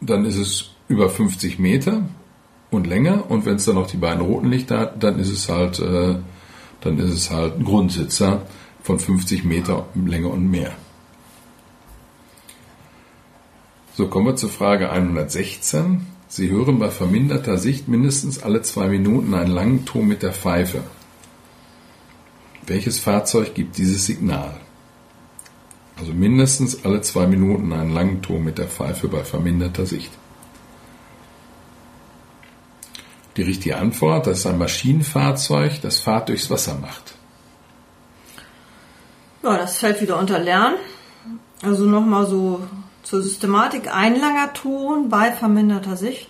dann 0.00 0.24
ist 0.24 0.36
es 0.36 0.70
über 0.88 1.08
50 1.08 1.58
Meter 1.58 2.02
und 2.70 2.86
länger. 2.86 3.30
Und 3.30 3.46
wenn 3.46 3.56
es 3.56 3.64
dann 3.64 3.76
noch 3.76 3.86
die 3.86 3.96
beiden 3.96 4.20
roten 4.20 4.50
Lichter 4.50 4.78
hat, 4.78 5.02
dann 5.02 5.18
ist 5.18 5.30
es 5.30 5.48
halt, 5.48 5.78
äh, 5.78 6.16
dann 6.80 6.98
ist 6.98 7.10
es 7.10 7.30
halt 7.30 7.58
ein 7.58 7.64
Grundsitzer 7.64 8.42
von 8.82 8.98
50 8.98 9.44
Meter 9.44 9.86
Länge 9.94 10.28
und 10.28 10.50
mehr. 10.50 10.72
So, 13.94 14.08
kommen 14.08 14.26
wir 14.26 14.36
zur 14.36 14.50
Frage 14.50 14.90
116. 14.90 16.06
Sie 16.34 16.48
hören 16.48 16.78
bei 16.78 16.88
verminderter 16.88 17.58
Sicht 17.58 17.88
mindestens 17.88 18.42
alle 18.42 18.62
zwei 18.62 18.88
Minuten 18.88 19.34
einen 19.34 19.50
langen 19.50 19.84
Ton 19.84 20.08
mit 20.08 20.22
der 20.22 20.32
Pfeife. 20.32 20.82
Welches 22.66 22.98
Fahrzeug 22.98 23.54
gibt 23.54 23.76
dieses 23.76 24.06
Signal? 24.06 24.58
Also 25.98 26.14
mindestens 26.14 26.86
alle 26.86 27.02
zwei 27.02 27.26
Minuten 27.26 27.74
einen 27.74 27.92
langen 27.92 28.22
Ton 28.22 28.44
mit 28.44 28.56
der 28.56 28.66
Pfeife 28.66 29.08
bei 29.08 29.24
verminderter 29.24 29.84
Sicht. 29.84 30.10
Die 33.36 33.42
richtige 33.42 33.76
Antwort, 33.76 34.26
das 34.26 34.38
ist 34.38 34.46
ein 34.46 34.56
Maschinenfahrzeug, 34.56 35.82
das 35.82 36.00
Fahrt 36.00 36.30
durchs 36.30 36.48
Wasser 36.48 36.78
macht. 36.80 37.14
Ja, 39.42 39.58
das 39.58 39.76
fällt 39.76 40.00
wieder 40.00 40.18
unter 40.18 40.38
Lernen. 40.38 40.78
Also 41.60 41.84
nochmal 41.84 42.26
so 42.26 42.62
zur 43.02 43.22
Systematik. 43.22 43.94
Ein 43.94 44.18
langer 44.18 44.52
Ton 44.52 45.08
bei 45.08 45.32
verminderter 45.32 45.96
Sicht. 45.96 46.28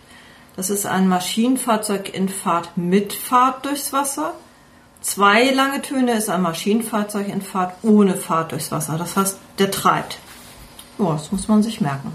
Das 0.56 0.70
ist 0.70 0.86
ein 0.86 1.08
Maschinenfahrzeug 1.08 2.14
in 2.14 2.28
Fahrt 2.28 2.76
mit 2.76 3.12
Fahrt 3.12 3.64
durchs 3.64 3.92
Wasser. 3.92 4.34
Zwei 5.00 5.50
lange 5.50 5.82
Töne 5.82 6.12
ist 6.12 6.28
ein 6.28 6.42
Maschinenfahrzeug 6.42 7.28
in 7.28 7.42
Fahrt 7.42 7.74
ohne 7.82 8.16
Fahrt 8.16 8.52
durchs 8.52 8.70
Wasser. 8.70 8.96
Das 8.98 9.16
heißt, 9.16 9.38
der 9.58 9.70
treibt. 9.70 10.18
Ja, 10.98 11.12
das 11.12 11.32
muss 11.32 11.48
man 11.48 11.62
sich 11.62 11.80
merken. 11.80 12.12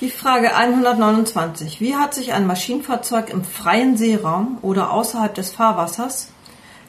Die 0.00 0.10
Frage 0.10 0.56
129. 0.56 1.80
Wie 1.80 1.94
hat 1.94 2.14
sich 2.14 2.32
ein 2.32 2.46
Maschinenfahrzeug 2.46 3.30
im 3.30 3.44
freien 3.44 3.96
Seeraum 3.96 4.58
oder 4.60 4.90
außerhalb 4.90 5.34
des 5.34 5.50
Fahrwassers 5.50 6.28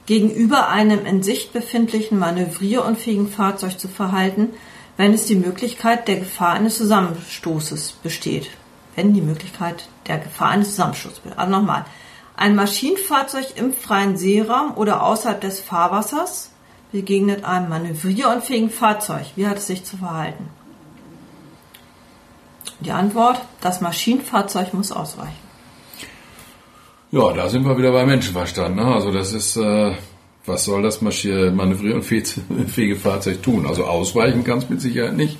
gegenüber 0.05 0.69
einem 0.69 1.05
in 1.05 1.23
Sicht 1.23 1.53
befindlichen 1.53 2.17
manövrierunfähigen 2.17 3.27
Fahrzeug 3.27 3.79
zu 3.79 3.87
verhalten, 3.87 4.49
wenn 4.97 5.13
es 5.13 5.25
die 5.25 5.35
Möglichkeit 5.35 6.07
der 6.07 6.17
Gefahr 6.17 6.53
eines 6.53 6.77
Zusammenstoßes 6.77 7.93
besteht? 8.03 8.49
Wenn 8.95 9.13
die 9.13 9.21
Möglichkeit 9.21 9.89
der 10.07 10.19
Gefahr 10.19 10.49
eines 10.49 10.71
Zusammenstoßes 10.71 11.19
besteht. 11.19 11.39
Also 11.39 11.51
nochmal. 11.51 11.85
Ein 12.37 12.55
Maschinenfahrzeug 12.55 13.57
im 13.57 13.73
freien 13.73 14.17
Seeraum 14.17 14.75
oder 14.75 15.03
außerhalb 15.03 15.39
des 15.39 15.59
Fahrwassers 15.61 16.51
begegnet 16.91 17.43
einem 17.45 17.69
manövrierunfähigen 17.69 18.69
Fahrzeug. 18.69 19.25
Wie 19.35 19.47
hat 19.47 19.57
es 19.57 19.67
sich 19.67 19.83
zu 19.83 19.97
verhalten? 19.97 20.49
Die 22.81 22.91
Antwort, 22.91 23.41
das 23.61 23.81
Maschinenfahrzeug 23.81 24.73
muss 24.73 24.91
ausweichen. 24.91 25.45
Ja, 27.11 27.31
da 27.31 27.47
sind 27.47 27.65
wir 27.65 27.77
wieder 27.77 27.91
bei 27.91 28.05
Menschenverstand. 28.05 28.75
Ne? 28.75 28.85
Also 28.85 29.11
das 29.11 29.31
ist, 29.31 29.55
äh, 29.55 29.95
was 30.45 30.65
soll 30.65 30.83
das 30.83 31.01
manövrierunfähige 31.01 32.95
Fahrzeug 33.01 33.41
tun? 33.41 33.65
Also 33.65 33.85
ausweichen 33.85 34.43
kann 34.43 34.59
es 34.59 34.69
mit 34.69 34.81
Sicherheit 34.81 35.15
nicht. 35.15 35.37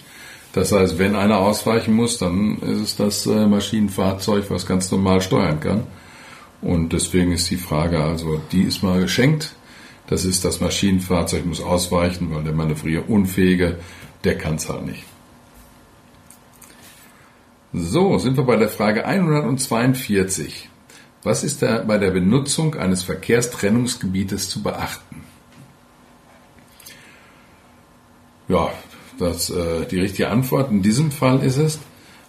Das 0.54 0.72
heißt, 0.72 0.98
wenn 1.00 1.16
einer 1.16 1.40
ausweichen 1.40 1.94
muss, 1.94 2.18
dann 2.18 2.60
ist 2.60 2.80
es 2.80 2.96
das 2.96 3.26
äh, 3.26 3.46
Maschinenfahrzeug, 3.46 4.50
was 4.50 4.66
ganz 4.66 4.90
normal 4.90 5.22
steuern 5.22 5.60
kann. 5.60 5.84
Und 6.62 6.94
deswegen 6.94 7.34
ist 7.34 7.50
die 7.52 7.58
Frage 7.58 8.02
also, 8.02 8.42
die 8.52 8.62
ist 8.62 8.82
mal 8.82 9.02
geschenkt. 9.02 9.54
Das 10.08 10.24
ist 10.24 10.46
das 10.46 10.62
Maschinenfahrzeug 10.62 11.46
muss 11.46 11.62
ausweichen, 11.62 12.34
weil 12.34 12.44
der 12.44 12.54
Manövrierunfähige, 12.54 13.80
der 14.24 14.38
kann 14.38 14.56
es 14.56 14.70
halt 14.70 14.86
nicht. 14.86 15.04
So, 17.74 18.18
sind 18.18 18.38
wir 18.38 18.46
bei 18.46 18.56
der 18.56 18.70
Frage 18.70 19.06
142. 19.06 20.70
Was 21.26 21.44
ist 21.44 21.64
da 21.64 21.80
bei 21.80 21.98
der 21.98 22.12
Benutzung 22.12 22.76
eines 22.76 23.02
Verkehrstrennungsgebietes 23.02 24.48
zu 24.48 24.62
beachten? 24.62 25.24
Ja, 28.48 28.72
das, 29.18 29.50
äh, 29.50 29.88
die 29.90 30.00
richtige 30.00 30.30
Antwort 30.30 30.70
in 30.70 30.84
diesem 30.84 31.10
Fall 31.10 31.42
ist 31.42 31.58
es, 31.58 31.80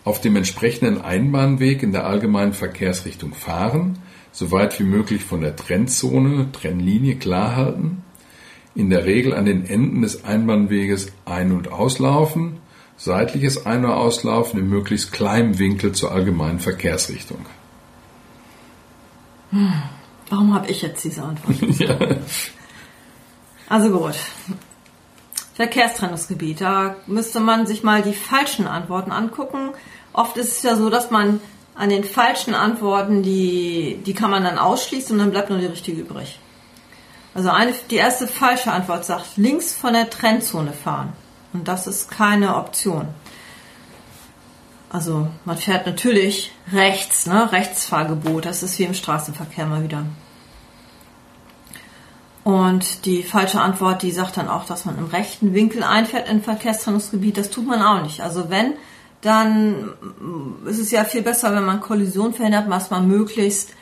auf 0.05 0.23
dem 0.23 0.35
entsprechenden 0.35 1.03
Einbahnweg 1.03 1.83
in 1.83 1.93
der 1.93 2.07
allgemeinen 2.07 2.55
Verkehrsrichtung 2.55 3.35
fahren, 3.35 3.99
so 4.33 4.51
weit 4.51 4.81
wie 4.81 4.85
möglich 4.85 5.23
von 5.23 5.43
der 5.43 5.57
Trennzone, 5.57 6.51
Trennlinie 6.53 7.17
klar 7.17 7.55
halten, 7.55 8.03
in 8.75 8.89
der 8.89 9.05
Regel 9.05 9.35
an 9.35 9.45
den 9.45 9.67
Enden 9.67 10.01
des 10.01 10.25
Einbahnweges 10.25 11.13
ein- 11.27 11.53
und 11.53 11.71
auslaufen, 11.71 12.61
seitliches 12.97 13.67
Ein- 13.67 13.85
und 13.85 13.91
Auslaufen 13.91 14.59
in 14.59 14.71
möglichst 14.71 15.13
kleinem 15.13 15.59
Winkel 15.59 15.93
zur 15.93 16.13
allgemeinen 16.13 16.61
Verkehrsrichtung. 16.61 17.45
Hm, 19.51 19.83
warum 20.31 20.55
habe 20.55 20.69
ich 20.69 20.83
jetzt 20.83 21.05
diese 21.05 21.23
Antwort? 21.23 21.57
ja. 21.79 21.97
Also 23.69 23.91
gut. 23.91 24.15
Verkehrstrennungsgebiet, 25.55 26.61
da 26.61 26.97
müsste 27.07 27.41
man 27.41 27.67
sich 27.67 27.83
mal 27.83 28.03
die 28.03 28.13
falschen 28.13 28.67
Antworten 28.67 29.11
angucken. 29.11 29.71
Oft 30.13 30.37
ist 30.37 30.59
es 30.59 30.63
ja 30.63 30.77
so, 30.77 30.91
dass 30.91 31.11
man 31.11 31.41
an 31.75 31.89
den 31.89 32.05
falschen 32.05 32.55
Antworten, 32.55 33.23
die, 33.23 34.01
die 34.05 34.15
kann 34.15 34.31
man 34.31 34.45
dann 34.45 34.59
ausschließen 34.59 35.13
und 35.13 35.19
dann 35.19 35.31
bleibt 35.31 35.51
nur 35.51 35.59
die 35.59 35.67
richtige 35.67 36.03
übrig. 36.03 36.39
Also 37.35 37.51
eine, 37.51 37.75
die 37.91 37.97
erste 37.97 38.27
falsche 38.27 38.73
Antwort 38.73 39.05
sagt, 39.05 39.37
links 39.37 39.75
von 39.75 39.93
der 39.93 40.09
Trennzone 40.09 40.73
fahren. 40.73 41.13
Und 41.53 41.69
das 41.69 41.87
ist 41.87 42.11
keine 42.11 42.57
Option. 42.57 43.09
Also 44.97 45.29
man 45.45 45.59
fährt 45.59 45.85
natürlich 45.85 46.53
rechts, 46.73 47.27
ne? 47.27 47.53
Rechtsfahrgebot. 47.53 48.47
Das 48.47 48.63
ist 48.63 48.79
wie 48.79 48.85
im 48.85 48.95
Straßenverkehr 48.95 49.67
mal 49.67 49.85
wieder. 49.85 50.07
Und 52.45 53.05
die 53.05 53.23
falsche 53.23 53.61
Antwort, 53.61 54.03
die 54.03 54.11
sagt 54.11 54.39
dann 54.39 54.49
auch, 54.49 54.65
dass 54.65 54.87
man 54.87 54.97
im 54.97 55.05
rechten 55.05 55.53
Winkel 55.53 55.83
einfährt 55.83 56.31
in 56.31 56.41
Verkehrstrennungsgebiet. 56.41 57.37
Das 57.37 57.51
tut 57.51 57.67
man 57.67 57.83
auch 57.83 58.03
nicht. 58.05 58.23
Also 58.23 58.49
wenn, 58.49 58.73
dann 59.21 59.91
ist 60.65 60.79
es 60.79 60.91
ja 60.91 61.05
viel 61.05 61.21
besser, 61.21 61.55
wenn 61.55 61.67
man 61.67 61.81
Kollision 61.81 62.33
verhindert, 62.33 62.71
was 62.71 62.89
man 62.89 63.07
möglichst 63.07 63.75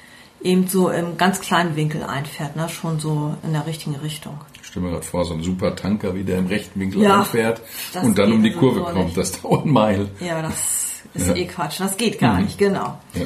eben 0.42 0.66
so 0.66 0.90
im 0.90 1.16
ganz 1.16 1.40
kleinen 1.40 1.76
Winkel 1.76 2.02
einfährt, 2.02 2.56
ne? 2.56 2.68
schon 2.68 2.99
so 2.99 3.37
in 3.44 3.52
der 3.52 3.68
richtigen 3.68 3.94
Richtung. 3.94 4.40
Ich 4.61 4.66
stelle 4.66 4.87
mir 4.87 4.92
gerade 4.92 5.06
vor, 5.06 5.25
so 5.25 5.35
ein 5.35 5.44
super 5.44 5.76
Tanker, 5.76 6.16
wie 6.16 6.25
der 6.25 6.40
im 6.40 6.49
rechten 6.49 6.80
Winkel 6.80 7.02
ja, 7.02 7.21
einfährt 7.21 7.62
und 8.02 8.18
dann 8.18 8.33
um 8.33 8.42
die 8.42 8.50
Kurve 8.50 8.80
so 8.80 8.87
kommt. 8.87 9.16
Das 9.16 9.40
dauert 9.40 9.64
Meil. 9.64 10.09
Ja, 10.18 10.42
das 10.42 10.83
ist 11.14 11.28
ja. 11.28 11.35
eh 11.35 11.47
Quatsch. 11.47 11.80
Das 11.80 11.97
geht 11.97 12.18
gar 12.18 12.35
mhm. 12.35 12.44
nicht, 12.44 12.59
genau. 12.59 12.99
Ja. 13.14 13.25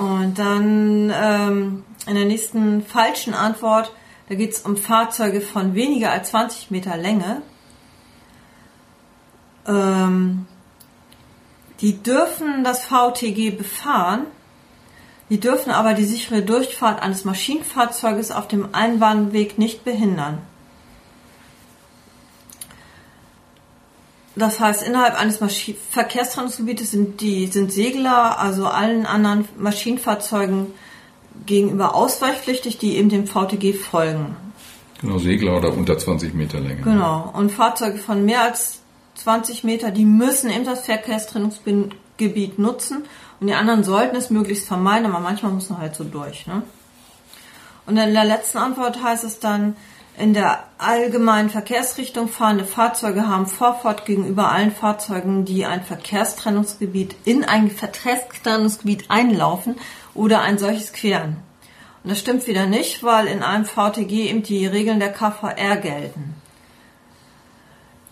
Und 0.00 0.38
dann 0.38 1.12
ähm, 1.14 1.84
in 2.06 2.14
der 2.14 2.24
nächsten 2.24 2.82
falschen 2.84 3.34
Antwort, 3.34 3.92
da 4.28 4.34
geht 4.36 4.52
es 4.52 4.60
um 4.60 4.76
Fahrzeuge 4.76 5.40
von 5.40 5.74
weniger 5.74 6.12
als 6.12 6.30
20 6.30 6.70
Meter 6.70 6.96
Länge. 6.96 7.42
Ähm, 9.66 10.46
die 11.80 12.02
dürfen 12.02 12.62
das 12.62 12.84
VTG 12.84 13.50
befahren, 13.50 14.26
die 15.28 15.40
dürfen 15.40 15.70
aber 15.70 15.94
die 15.94 16.04
sichere 16.04 16.42
Durchfahrt 16.42 17.02
eines 17.02 17.24
Maschinenfahrzeuges 17.24 18.30
auf 18.32 18.48
dem 18.48 18.74
Einbahnweg 18.74 19.58
nicht 19.58 19.84
behindern. 19.84 20.38
Das 24.36 24.60
heißt, 24.60 24.82
innerhalb 24.82 25.18
eines 25.18 25.40
Maschi 25.40 25.76
Verkehrstrennungsgebietes 25.90 26.92
sind 26.92 27.20
die 27.20 27.46
sind 27.48 27.72
Segler, 27.72 28.38
also 28.38 28.66
allen 28.66 29.06
anderen 29.06 29.48
Maschinenfahrzeugen 29.58 30.68
gegenüber 31.46 31.94
ausweichpflichtig, 31.94 32.78
die 32.78 32.96
eben 32.96 33.08
dem 33.08 33.26
VTG 33.26 33.74
folgen. 33.74 34.36
Genau, 35.00 35.18
Segler 35.18 35.56
oder 35.56 35.72
unter 35.72 35.98
20 35.98 36.34
Meter 36.34 36.60
Länge. 36.60 36.82
Genau. 36.82 37.30
Und 37.32 37.50
Fahrzeuge 37.50 37.98
von 37.98 38.24
mehr 38.24 38.42
als 38.42 38.80
20 39.16 39.64
Meter, 39.64 39.90
die 39.90 40.04
müssen 40.04 40.50
eben 40.50 40.64
das 40.64 40.86
Verkehrstrennungsgebiet 40.86 42.58
nutzen 42.58 43.04
und 43.40 43.46
die 43.46 43.54
anderen 43.54 43.82
sollten 43.82 44.16
es 44.16 44.30
möglichst 44.30 44.66
vermeiden, 44.66 45.06
aber 45.06 45.20
manchmal 45.20 45.52
muss 45.52 45.70
man 45.70 45.80
halt 45.80 45.94
so 45.94 46.04
durch. 46.04 46.46
Ne? 46.46 46.62
Und 47.86 47.96
in 47.96 48.14
der 48.14 48.24
letzten 48.24 48.58
Antwort 48.58 49.02
heißt 49.02 49.24
es 49.24 49.40
dann, 49.40 49.76
in 50.18 50.34
der 50.34 50.64
allgemeinen 50.78 51.50
Verkehrsrichtung 51.50 52.28
fahrende 52.28 52.64
Fahrzeuge 52.64 53.26
haben 53.26 53.46
Vorfahrt 53.46 54.04
gegenüber 54.04 54.50
allen 54.50 54.72
Fahrzeugen, 54.72 55.44
die 55.44 55.64
ein 55.64 55.82
Verkehrstrennungsgebiet 55.82 57.16
in 57.24 57.44
ein 57.44 57.70
Verkehrstrennungsgebiet 57.70 59.04
einlaufen 59.08 59.76
oder 60.14 60.42
ein 60.42 60.58
solches 60.58 60.92
queren. 60.92 61.36
Und 62.02 62.10
das 62.10 62.20
stimmt 62.20 62.46
wieder 62.46 62.66
nicht, 62.66 63.02
weil 63.02 63.26
in 63.26 63.42
einem 63.42 63.64
VTG 63.64 64.30
eben 64.30 64.42
die 64.42 64.66
Regeln 64.66 65.00
der 65.00 65.12
KVR 65.12 65.76
gelten. 65.76 66.34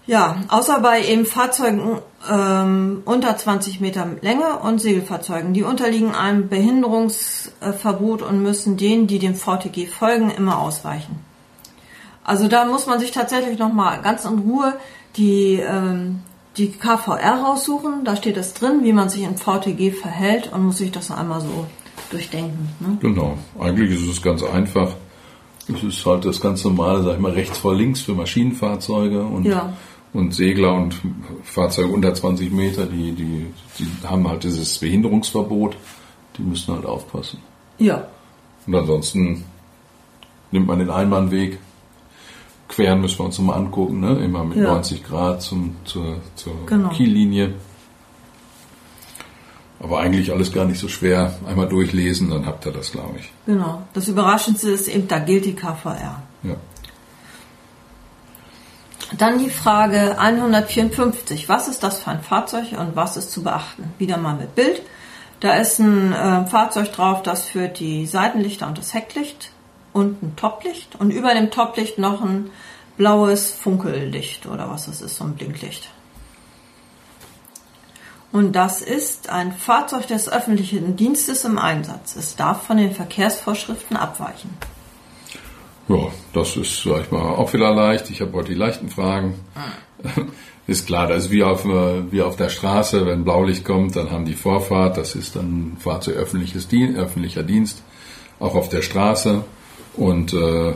Ja, 0.07 0.37
außer 0.49 0.81
bei 0.81 1.05
eben 1.05 1.27
Fahrzeugen 1.27 1.99
ähm, 2.31 3.03
unter 3.05 3.37
20 3.37 3.81
Meter 3.81 4.07
Länge 4.23 4.59
und 4.61 4.81
Segelfahrzeugen. 4.81 5.53
Die 5.53 5.63
unterliegen 5.63 6.15
einem 6.15 6.49
Behinderungsverbot 6.49 8.23
und 8.23 8.43
müssen 8.43 8.79
denen, 8.79 9.07
die 9.07 9.19
dem 9.19 9.35
VTG 9.35 9.87
folgen, 9.87 10.31
immer 10.31 10.59
ausweichen. 10.59 11.28
Also 12.29 12.49
da 12.49 12.65
muss 12.65 12.87
man 12.87 13.01
sich 13.01 13.11
tatsächlich 13.11 13.59
nochmal 13.59 14.01
ganz 14.03 14.25
in 14.25 14.39
Ruhe 14.39 14.75
die, 15.17 15.55
ähm, 15.55 16.21
die 16.57 16.71
KVR 16.71 17.43
raussuchen. 17.43 18.05
Da 18.05 18.17
steht 18.17 18.37
es 18.37 18.55
drin, 18.55 18.81
wie 18.83 18.93
man 18.93 19.09
sich 19.09 19.23
im 19.23 19.37
VTG 19.37 19.93
verhält 19.93 20.53
und 20.53 20.67
muss 20.67 20.79
sich 20.79 20.93
das 20.93 21.11
einmal 21.11 21.41
so 21.41 21.67
durchdenken. 22.11 22.69
Ne? 22.81 22.99
Genau, 23.01 23.39
eigentlich 23.59 23.91
ist 23.91 24.09
es 24.09 24.23
ganz 24.23 24.43
einfach. 24.43 24.93
Es 25.69 25.83
ist 25.83 26.07
halt 26.07 26.25
das 26.25 26.41
ganz 26.41 26.65
normale, 26.65 27.03
sag 27.03 27.15
ich 27.15 27.21
mal, 27.21 27.33
rechts 27.33 27.59
vor 27.59 27.75
links 27.75 28.01
für 28.01 28.13
Maschinenfahrzeuge 28.13 29.23
und 29.23 29.45
ja 29.45 29.73
und 30.13 30.35
Segler 30.35 30.75
und 30.75 31.01
Fahrzeuge 31.43 31.89
unter 31.89 32.15
20 32.15 32.51
Meter, 32.53 32.87
die, 32.87 33.13
die, 33.13 33.47
die 33.79 34.07
haben 34.07 34.27
halt 34.29 34.45
dieses 34.45 34.79
Behinderungsverbot, 34.79 35.77
die 36.37 36.43
müssen 36.43 36.75
halt 36.75 36.87
aufpassen. 36.87 37.41
Ja. 37.79 38.09
Und 38.67 38.75
ansonsten 38.75 39.45
nimmt 40.51 40.67
man 40.67 40.79
den 40.79 40.91
Einbahnweg. 40.91 41.59
Queren 42.79 43.01
müssen 43.01 43.19
wir 43.19 43.25
uns 43.25 43.37
nochmal 43.41 43.59
angucken, 43.59 43.99
ne? 43.99 44.25
immer 44.25 44.45
mit 44.45 44.59
ja. 44.59 44.63
90 44.63 45.03
Grad 45.03 45.43
zum, 45.43 45.75
zur, 45.85 46.21
zur 46.37 46.65
genau. 46.67 46.91
Kiellinie. 46.91 47.55
Aber 49.81 49.99
eigentlich 49.99 50.31
alles 50.31 50.53
gar 50.53 50.65
nicht 50.65 50.79
so 50.79 50.87
schwer. 50.87 51.37
Einmal 51.45 51.69
durchlesen, 51.69 52.31
dann 52.31 52.47
habt 52.47 52.67
ihr 52.67 52.73
das, 52.73 52.93
glaube 52.93 53.19
ich. 53.19 53.33
Genau. 53.47 53.83
Das 53.95 54.07
Überraschendste 54.07 54.71
ist 54.71 54.87
eben, 54.87 55.09
da 55.09 55.19
gilt 55.19 55.47
die 55.47 55.57
KVR. 55.57 56.23
Ja. 56.45 56.55
Dann 59.17 59.41
die 59.41 59.51
Frage 59.51 60.17
154. 60.17 61.49
Was 61.49 61.67
ist 61.67 61.83
das 61.83 61.99
für 61.99 62.13
ein 62.13 62.23
Fahrzeug 62.23 62.79
und 62.79 62.95
was 62.95 63.17
ist 63.17 63.33
zu 63.33 63.43
beachten? 63.43 63.93
Wieder 63.99 64.19
mal 64.19 64.37
mit 64.37 64.55
Bild. 64.55 64.83
Da 65.41 65.55
ist 65.55 65.81
ein 65.81 66.13
äh, 66.13 66.47
Fahrzeug 66.47 66.93
drauf, 66.93 67.25
das 67.25 67.45
führt 67.45 67.81
die 67.81 68.07
Seitenlichter 68.07 68.69
und 68.69 68.79
das 68.79 68.95
Hecklicht 68.95 69.51
und 69.93 70.23
ein 70.23 70.37
Toplicht 70.37 70.95
und 71.01 71.11
über 71.11 71.35
dem 71.35 71.51
Toplicht 71.51 71.99
noch 71.99 72.23
ein 72.23 72.51
blaues 72.99 73.51
Funkellicht 73.51 74.47
oder 74.47 74.69
was 74.69 74.87
das 74.87 75.01
ist, 75.01 75.17
so 75.17 75.25
ein 75.25 75.35
Blinklicht. 75.35 75.89
Und 78.31 78.53
das 78.53 78.83
ist 78.83 79.31
ein 79.31 79.53
Fahrzeug 79.53 80.07
des 80.07 80.29
öffentlichen 80.29 80.97
Dienstes 80.97 81.45
im 81.45 81.57
Einsatz. 81.57 82.15
Es 82.15 82.37
darf 82.37 82.67
von 82.67 82.77
den 82.77 82.93
Verkehrsvorschriften 82.93 83.97
abweichen. 83.97 84.51
Ja, 85.89 86.09
das 86.35 86.57
ist, 86.57 86.83
sag 86.83 87.05
ich 87.05 87.11
mal, 87.11 87.23
auch 87.23 87.55
wieder 87.55 87.75
leicht. 87.75 88.11
Ich 88.11 88.21
habe 88.21 88.33
heute 88.35 88.51
die 88.51 88.55
leichten 88.55 88.91
Fragen. 88.91 89.41
Ah. 89.55 90.21
Ist 90.69 90.87
klar, 90.87 91.07
das 91.07 91.25
ist 91.25 91.31
wie 91.31 91.43
auf, 91.43 91.65
wie 91.65 92.21
auf 92.21 92.37
der 92.37 92.51
Straße, 92.51 93.07
wenn 93.07 93.25
Blaulicht 93.25 93.65
kommt, 93.65 93.97
dann 93.97 94.11
haben 94.11 94.27
die 94.27 94.35
Vorfahrt, 94.35 94.99
das 94.99 95.15
ist 95.15 95.35
dann 95.35 95.79
Fahrzeug 95.81 96.17
öffentliches 96.17 96.69
Dienst, 96.69 96.99
öffentlicher 96.99 97.43
Dienst, 97.43 97.83
auch 98.39 98.55
auf 98.55 98.69
der 98.69 98.83
Straße. 98.83 99.45
Und 99.97 100.35
äh, 100.35 100.75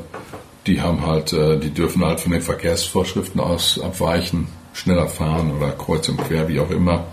die 0.66 0.80
haben 0.80 1.04
halt, 1.06 1.32
äh, 1.32 1.58
die 1.58 1.70
dürfen 1.70 2.04
halt 2.04 2.20
von 2.20 2.32
den 2.32 2.42
Verkehrsvorschriften 2.42 3.40
aus 3.40 3.80
abweichen, 3.80 4.48
schneller 4.72 5.08
fahren 5.08 5.50
oder 5.56 5.72
kreuz 5.72 6.08
und 6.08 6.18
quer, 6.18 6.48
wie 6.48 6.60
auch 6.60 6.70
immer. 6.70 7.06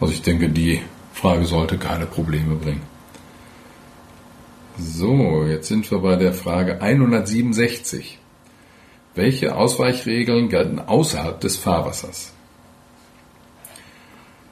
Also 0.00 0.12
ich 0.12 0.22
denke, 0.22 0.48
die 0.48 0.82
Frage 1.12 1.46
sollte 1.46 1.78
keine 1.78 2.06
Probleme 2.06 2.54
bringen. 2.54 2.82
So, 4.78 5.44
jetzt 5.44 5.68
sind 5.68 5.90
wir 5.90 5.98
bei 6.00 6.16
der 6.16 6.34
Frage 6.34 6.82
167. 6.82 8.18
Welche 9.14 9.56
Ausweichregeln 9.56 10.50
gelten 10.50 10.78
außerhalb 10.78 11.40
des 11.40 11.56
Fahrwassers? 11.56 12.32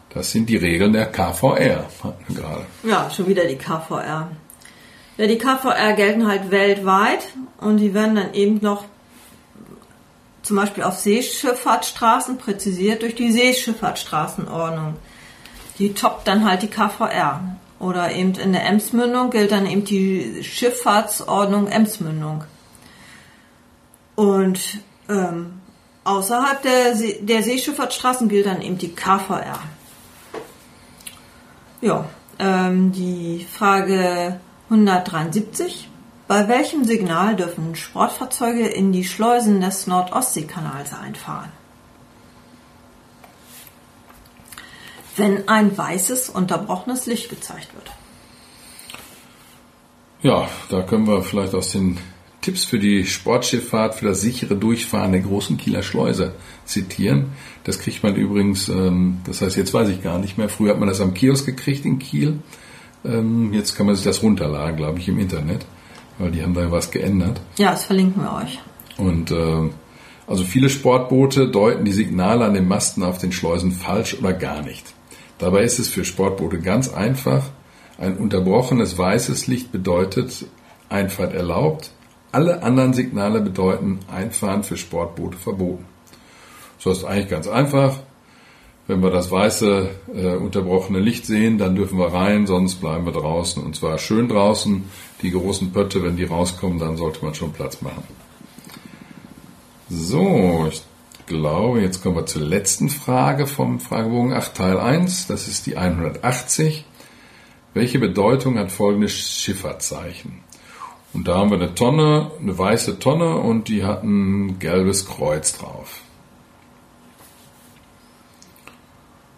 Das 0.09 0.31
sind 0.31 0.49
die 0.49 0.57
Regeln 0.57 0.95
der 0.95 1.07
KVR, 1.07 1.87
hatten 2.03 2.25
wir 2.29 2.37
gerade. 2.37 2.65
Ja, 2.85 3.11
schon 3.11 3.27
wieder 3.27 3.45
die 3.47 3.57
KVR. 3.57 4.31
Ja, 5.16 5.27
die 5.27 5.38
KVR 5.38 5.92
gelten 5.92 6.27
halt 6.27 6.50
weltweit 6.50 7.29
und 7.61 7.77
die 7.77 7.94
werden 7.94 8.16
dann 8.16 8.35
eben 8.35 8.59
noch 8.61 8.85
zum 10.42 10.57
Beispiel 10.57 10.83
auf 10.83 10.98
Seeschifffahrtsstraßen 10.98 12.37
präzisiert 12.37 13.03
durch 13.03 13.14
die 13.14 13.33
Seeschifffahrtsstraßenordnung. 13.33 14.96
Die 15.79 15.94
toppt 15.94 16.29
dann 16.29 16.44
halt 16.44 16.62
die 16.62 16.68
KVR. 16.68 17.57
Oder 17.81 18.12
eben 18.12 18.35
in 18.35 18.53
der 18.53 18.66
Emsmündung 18.66 19.31
gilt 19.31 19.53
dann 19.53 19.66
eben 19.66 19.85
die 19.85 20.42
Schifffahrtsordnung 20.42 21.68
Emsmündung. 21.68 22.44
Und 24.14 24.79
ähm, 25.09 25.61
außerhalb 26.05 26.62
der, 26.62 26.94
See 26.94 27.18
der 27.20 27.42
Seeschifffahrtsstraßen 27.42 28.29
gilt 28.29 28.46
dann 28.46 28.62
eben 28.62 28.79
die 28.79 28.94
KVR. 28.94 29.59
Ja, 31.81 32.05
ähm, 32.38 32.92
die 32.92 33.46
Frage 33.50 34.40
173. 34.70 35.88
Bei 36.27 36.48
welchem 36.48 36.85
Signal 36.85 37.37
dürfen 37.37 37.74
Sportfahrzeuge 37.74 38.66
in 38.66 38.92
die 38.92 39.05
Schleusen 39.05 39.61
des 39.61 39.87
Nordostseekanals 39.87 40.94
einfahren? 40.94 41.53
wenn 45.16 45.48
ein 45.48 45.77
weißes, 45.77 46.31
unterbrochenes 46.31 47.07
Licht 47.07 47.31
gezeigt 47.31 47.74
wird. 47.74 47.90
Ja, 50.22 50.48
da 50.70 50.83
können 50.83 51.07
wir 51.07 51.22
vielleicht 51.22 51.55
aus 51.55 51.72
den 51.72 51.98
Tipps 52.40 52.64
für 52.64 52.79
die 52.79 53.07
Sportschifffahrt 53.07 53.94
für 53.94 54.07
das 54.07 54.20
sichere 54.20 54.57
Durchfahren 54.57 55.12
der 55.12 55.20
großen 55.20 55.57
Kieler 55.57 55.83
Schleuse 55.83 56.35
zitieren. 56.64 57.33
Das 57.64 57.79
kriegt 57.79 58.03
man 58.03 58.16
übrigens, 58.16 58.68
ähm, 58.68 59.20
das 59.24 59.40
heißt, 59.40 59.57
jetzt 59.57 59.72
weiß 59.72 59.88
ich 59.88 60.03
gar 60.03 60.18
nicht 60.18 60.37
mehr. 60.37 60.48
Früher 60.48 60.72
hat 60.72 60.79
man 60.79 60.88
das 60.88 61.00
am 61.00 61.14
Kiosk 61.14 61.46
gekriegt 61.46 61.85
in 61.85 61.98
Kiel. 61.98 62.40
Ähm, 63.05 63.53
jetzt 63.53 63.77
kann 63.77 63.87
man 63.87 63.95
sich 63.95 64.05
das 64.05 64.23
runterladen, 64.23 64.77
glaube 64.77 64.99
ich, 64.99 65.09
im 65.09 65.19
Internet. 65.19 65.67
weil 66.19 66.31
die 66.31 66.43
haben 66.43 66.55
da 66.55 66.71
was 66.71 66.90
geändert. 66.90 67.40
Ja, 67.57 67.73
das 67.73 67.85
verlinken 67.85 68.23
wir 68.23 68.33
euch. 68.35 68.61
Und 68.99 69.31
äh, 69.31 69.71
also 70.27 70.45
viele 70.45 70.71
Sportboote 70.71 71.49
deuten 71.51 71.85
die 71.85 71.93
Signale 71.93 72.45
an 72.45 72.55
den 72.55 72.69
Masten 72.69 73.03
auf 73.03 73.19
den 73.19 73.33
Schleusen 73.33 73.73
falsch 73.73 74.17
oder 74.19 74.33
gar 74.33 74.62
nicht. 74.62 74.95
Dabei 75.38 75.64
ist 75.64 75.79
es 75.79 75.88
für 75.88 76.05
Sportboote 76.05 76.61
ganz 76.61 76.88
einfach. 76.88 77.51
Ein 77.99 78.17
unterbrochenes 78.17 78.97
weißes 78.97 79.47
Licht 79.47 79.73
bedeutet 79.73 80.47
Einfahrt 80.88 81.35
erlaubt. 81.35 81.90
Alle 82.31 82.62
anderen 82.62 82.93
Signale 82.95 83.40
bedeuten 83.40 84.01
Einfahren 84.12 84.62
für 84.62 84.77
Sportboote 84.77 85.37
verboten. 85.37 85.85
So 86.79 86.90
ist 86.90 87.05
eigentlich 87.05 87.31
ganz 87.31 87.49
einfach. 87.49 87.99
Wenn 88.87 89.03
wir 89.03 89.11
das 89.11 89.31
weiße 89.31 89.88
äh, 90.14 90.37
unterbrochene 90.37 90.99
Licht 90.99 91.25
sehen, 91.25 91.57
dann 91.57 91.75
dürfen 91.75 91.99
wir 91.99 92.12
rein, 92.12 92.47
sonst 92.47 92.77
bleiben 92.77 93.07
wir 93.07 93.12
draußen. 93.12 93.62
Und 93.62 93.77
zwar 93.77 93.97
schön 93.99 94.29
draußen. 94.29 94.85
Die 95.23 95.31
großen 95.31 95.73
Pötte, 95.73 96.03
wenn 96.03 96.16
die 96.16 96.25
rauskommen, 96.25 96.79
dann 96.79 96.99
sollte 96.99 97.25
man 97.25 97.35
schon 97.35 97.53
Platz 97.53 97.81
machen. 97.81 98.05
So, 99.88 100.68
ich 100.70 100.83
glaube, 101.27 101.81
jetzt 101.81 102.03
kommen 102.03 102.16
wir 102.16 102.27
zur 102.27 102.42
letzten 102.42 102.90
Frage 102.90 103.47
vom 103.47 103.81
Fragebogen 103.81 104.35
8 104.35 104.55
Teil 104.55 104.79
1. 104.79 105.29
Das 105.29 105.49
ist 105.49 105.66
die 105.66 105.79
180. 105.79 106.85
Welche 107.73 107.99
Bedeutung 107.99 108.59
hat 108.59 108.70
folgendes 108.70 109.12
Schifffahrtszeichen? 109.12 110.40
Und 111.14 111.29
da 111.29 111.37
haben 111.37 111.51
wir 111.51 111.59
eine 111.59 111.75
Tonne, 111.75 112.33
eine 112.40 112.59
weiße 112.59 112.99
Tonne 112.99 113.37
und 113.37 113.68
die 113.68 113.85
hat 113.85 114.03
ein 114.03 114.59
gelbes 114.59 115.07
Kreuz 115.07 115.57
drauf. 115.57 116.03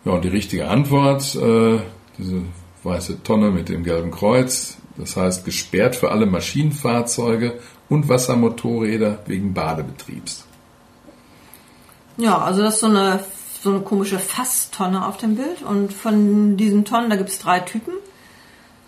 Ja, 0.06 0.12
und 0.12 0.24
die 0.24 0.28
richtige 0.28 0.68
Antwort, 0.68 1.34
äh, 1.34 1.80
diese 2.16 2.42
weiße 2.84 3.24
Tonne 3.24 3.50
mit 3.50 3.68
dem 3.68 3.82
gelben 3.82 4.12
Kreuz, 4.12 4.76
das 4.96 5.16
heißt 5.16 5.44
gesperrt 5.44 5.96
für 5.96 6.12
alle 6.12 6.26
Maschinenfahrzeuge 6.26 7.58
und 7.88 8.08
Wassermotorräder 8.08 9.18
wegen 9.26 9.52
Badebetriebs. 9.52 10.46
Ja, 12.18 12.38
also 12.38 12.62
das 12.62 12.74
ist 12.74 12.80
so 12.80 12.86
eine, 12.86 13.24
so 13.60 13.70
eine 13.70 13.80
komische 13.80 14.20
Fasstonne 14.20 15.04
auf 15.04 15.16
dem 15.16 15.34
Bild. 15.34 15.62
Und 15.62 15.92
von 15.92 16.56
diesen 16.56 16.84
Tonnen, 16.84 17.10
da 17.10 17.16
gibt 17.16 17.30
es 17.30 17.40
drei 17.40 17.58
Typen. 17.58 17.94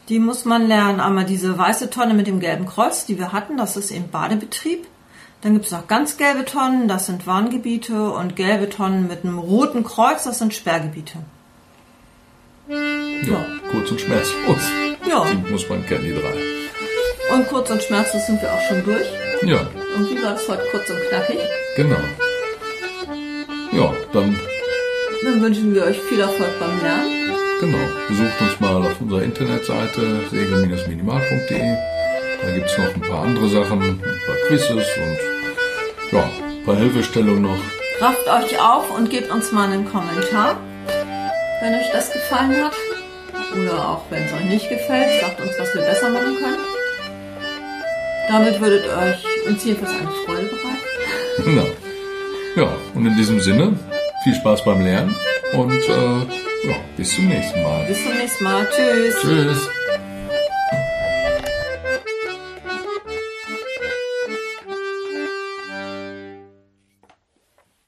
Die 0.08 0.20
muss 0.20 0.44
man 0.44 0.68
lernen. 0.68 1.00
Einmal 1.00 1.26
diese 1.26 1.58
weiße 1.58 1.90
Tonne 1.90 2.14
mit 2.14 2.28
dem 2.28 2.38
gelben 2.38 2.64
Kreuz, 2.64 3.06
die 3.06 3.18
wir 3.18 3.32
hatten, 3.32 3.56
das 3.56 3.76
ist 3.76 3.90
im 3.90 4.08
Badebetrieb. 4.08 4.86
Dann 5.42 5.52
gibt 5.52 5.66
es 5.66 5.70
noch 5.72 5.86
ganz 5.86 6.16
gelbe 6.16 6.44
Tonnen, 6.44 6.88
das 6.88 7.06
sind 7.06 7.26
Warngebiete. 7.26 8.10
Und 8.10 8.34
gelbe 8.36 8.68
Tonnen 8.68 9.06
mit 9.08 9.24
einem 9.24 9.38
roten 9.38 9.84
Kreuz, 9.84 10.24
das 10.24 10.38
sind 10.40 10.52
Sperrgebiete. 10.54 11.18
Ja, 12.68 13.44
kurz 13.70 13.90
und 13.90 14.00
schmerzlos. 14.00 14.60
Ja. 15.08 15.24
Die 15.24 15.50
muss 15.50 15.68
man 15.68 15.84
kennen, 15.86 16.04
die 16.04 16.12
drei. 16.12 17.34
Und 17.34 17.46
kurz 17.48 17.70
und 17.70 17.82
schmerzlos 17.82 18.26
sind 18.26 18.42
wir 18.42 18.52
auch 18.52 18.60
schon 18.68 18.84
durch. 18.84 19.06
Ja, 19.42 19.60
Und 19.96 20.10
wie 20.10 20.22
war 20.22 20.32
das 20.32 20.48
heute 20.48 20.62
kurz 20.70 20.90
und 20.90 20.96
knackig? 21.08 21.38
genau. 21.76 21.96
Ja, 23.72 23.92
dann 24.12 24.36
Dann 25.24 25.42
wünschen 25.42 25.74
wir 25.74 25.84
euch 25.84 25.98
viel 26.00 26.20
Erfolg 26.20 26.58
beim 26.58 26.80
Lernen. 26.82 27.12
Genau, 27.60 27.78
besucht 28.08 28.40
uns 28.40 28.60
mal 28.60 28.76
auf 28.82 29.00
unserer 29.00 29.22
Internetseite 29.22 30.20
segel-minimal.de. 30.30 31.76
Da 32.42 32.50
gibt 32.52 32.66
es 32.70 32.78
noch 32.78 32.94
ein 32.94 33.00
paar 33.00 33.22
andere 33.22 33.48
Sachen, 33.48 33.82
ein 33.82 34.00
paar 34.00 34.36
Quizzes 34.46 34.70
und 34.70 35.18
ja, 36.12 36.22
ein 36.22 36.64
paar 36.64 36.76
Hilfestellungen 36.76 37.42
noch. 37.42 37.58
Rafft 38.00 38.28
euch 38.28 38.60
auf 38.60 38.90
und 38.96 39.10
gebt 39.10 39.30
uns 39.30 39.50
mal 39.52 39.70
einen 39.70 39.90
Kommentar, 39.90 40.56
wenn 41.60 41.74
euch 41.74 41.90
das 41.92 42.12
gefallen 42.12 42.64
hat. 42.64 42.72
Oder 43.52 43.88
auch 43.88 44.02
wenn 44.10 44.24
es 44.24 44.32
euch 44.32 44.44
nicht 44.44 44.68
gefällt, 44.68 45.20
sagt 45.20 45.40
uns, 45.40 45.50
was 45.58 45.74
wir 45.74 45.82
besser 45.82 46.10
machen 46.10 46.36
können. 46.36 46.58
Damit 48.28 48.60
würdet 48.60 48.84
ihr 48.84 48.96
euch 48.96 49.48
uns 49.48 49.64
jedenfalls 49.64 49.92
eine 49.98 50.10
Freude 50.24 50.42
bereiten. 50.42 50.78
Genau. 51.44 51.66
Ja, 52.56 52.68
und 52.94 53.06
in 53.06 53.16
diesem 53.16 53.38
Sinne, 53.40 53.78
viel 54.24 54.34
Spaß 54.34 54.64
beim 54.64 54.80
Lernen 54.80 55.14
und 55.52 55.70
äh, 55.72 56.68
ja, 56.68 56.76
bis 56.96 57.14
zum 57.14 57.28
nächsten 57.28 57.62
Mal. 57.62 57.84
Bis 57.86 58.02
zum 58.02 58.16
nächsten 58.16 58.44
Mal. 58.44 58.68
Tschüss. 58.74 59.14
Tschüss. 59.20 59.68